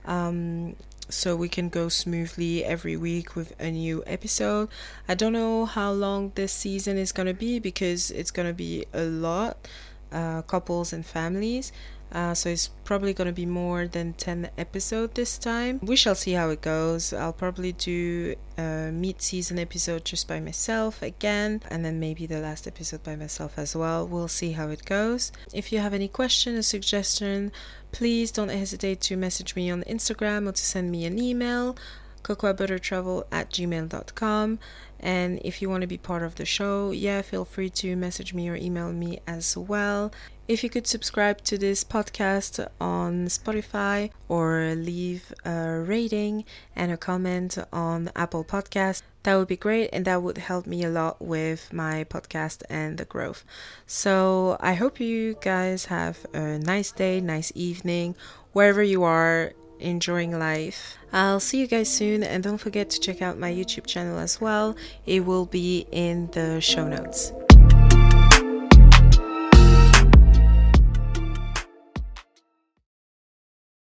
Um, 0.05 0.77
so 1.11 1.35
we 1.35 1.49
can 1.49 1.69
go 1.69 1.89
smoothly 1.89 2.63
every 2.63 2.95
week 2.95 3.35
with 3.35 3.53
a 3.59 3.69
new 3.71 4.03
episode. 4.07 4.69
I 5.07 5.15
don't 5.15 5.33
know 5.33 5.65
how 5.65 5.91
long 5.91 6.31
this 6.35 6.53
season 6.53 6.97
is 6.97 7.11
going 7.11 7.27
to 7.27 7.33
be 7.33 7.59
because 7.59 8.11
it's 8.11 8.31
going 8.31 8.47
to 8.47 8.53
be 8.53 8.85
a 8.93 9.03
lot, 9.03 9.67
uh, 10.11 10.41
couples 10.43 10.93
and 10.93 11.05
families. 11.05 11.71
Uh, 12.11 12.33
so 12.33 12.49
it's 12.49 12.67
probably 12.83 13.13
going 13.13 13.27
to 13.27 13.33
be 13.33 13.45
more 13.45 13.87
than 13.87 14.13
10 14.13 14.49
episodes 14.57 15.13
this 15.13 15.37
time. 15.37 15.79
We 15.81 15.95
shall 15.95 16.15
see 16.15 16.33
how 16.33 16.49
it 16.49 16.61
goes. 16.61 17.13
I'll 17.13 17.33
probably 17.33 17.71
do 17.71 18.35
a 18.57 18.91
mid 18.91 19.21
season 19.21 19.59
episode 19.59 20.03
just 20.03 20.27
by 20.27 20.39
myself 20.39 21.01
again, 21.01 21.61
and 21.69 21.85
then 21.85 21.99
maybe 21.99 22.25
the 22.25 22.39
last 22.39 22.67
episode 22.67 23.03
by 23.03 23.15
myself 23.15 23.57
as 23.57 23.75
well. 23.75 24.07
We'll 24.07 24.27
see 24.27 24.51
how 24.51 24.69
it 24.69 24.85
goes. 24.85 25.31
If 25.53 25.71
you 25.71 25.79
have 25.79 25.93
any 25.93 26.07
question 26.07 26.57
or 26.57 26.61
suggestion, 26.61 27.51
please 27.91 28.31
don't 28.31 28.49
hesitate 28.49 29.01
to 29.01 29.15
message 29.15 29.55
me 29.55 29.71
on 29.71 29.83
Instagram 29.83 30.47
or 30.47 30.51
to 30.51 30.63
send 30.63 30.91
me 30.91 31.05
an 31.05 31.17
email 31.17 31.77
cocoabuttertravel 32.23 33.23
at 33.31 33.49
gmail.com 33.49 34.59
and 34.99 35.41
if 35.43 35.61
you 35.61 35.69
want 35.69 35.81
to 35.81 35.87
be 35.87 35.97
part 35.97 36.21
of 36.21 36.35
the 36.35 36.45
show 36.45 36.91
yeah 36.91 37.21
feel 37.21 37.45
free 37.45 37.69
to 37.69 37.95
message 37.95 38.33
me 38.33 38.47
or 38.47 38.55
email 38.55 38.91
me 38.91 39.19
as 39.27 39.57
well 39.57 40.11
if 40.51 40.65
you 40.65 40.69
could 40.69 40.85
subscribe 40.85 41.41
to 41.45 41.57
this 41.57 41.81
podcast 41.81 42.67
on 42.81 43.27
Spotify 43.27 44.09
or 44.27 44.75
leave 44.75 45.31
a 45.45 45.79
rating 45.79 46.43
and 46.75 46.91
a 46.91 46.97
comment 46.97 47.57
on 47.71 48.11
Apple 48.17 48.43
Podcast, 48.43 49.01
that 49.23 49.37
would 49.37 49.47
be 49.47 49.55
great 49.55 49.89
and 49.93 50.03
that 50.03 50.21
would 50.21 50.37
help 50.37 50.67
me 50.67 50.83
a 50.83 50.89
lot 50.89 51.21
with 51.21 51.71
my 51.71 52.03
podcast 52.03 52.63
and 52.69 52.97
the 52.97 53.05
growth. 53.05 53.45
So 53.87 54.57
I 54.59 54.73
hope 54.73 54.99
you 54.99 55.37
guys 55.39 55.85
have 55.85 56.25
a 56.33 56.59
nice 56.59 56.91
day, 56.91 57.21
nice 57.21 57.53
evening, 57.55 58.15
wherever 58.51 58.83
you 58.83 59.03
are 59.03 59.53
enjoying 59.79 60.37
life. 60.37 60.97
I'll 61.13 61.39
see 61.39 61.61
you 61.61 61.67
guys 61.67 61.87
soon 61.87 62.23
and 62.23 62.43
don't 62.43 62.57
forget 62.57 62.89
to 62.89 62.99
check 62.99 63.21
out 63.21 63.39
my 63.39 63.51
YouTube 63.51 63.87
channel 63.87 64.19
as 64.19 64.41
well. 64.41 64.75
It 65.05 65.23
will 65.23 65.45
be 65.45 65.87
in 65.93 66.29
the 66.31 66.59
show 66.59 66.89
notes. 66.89 67.31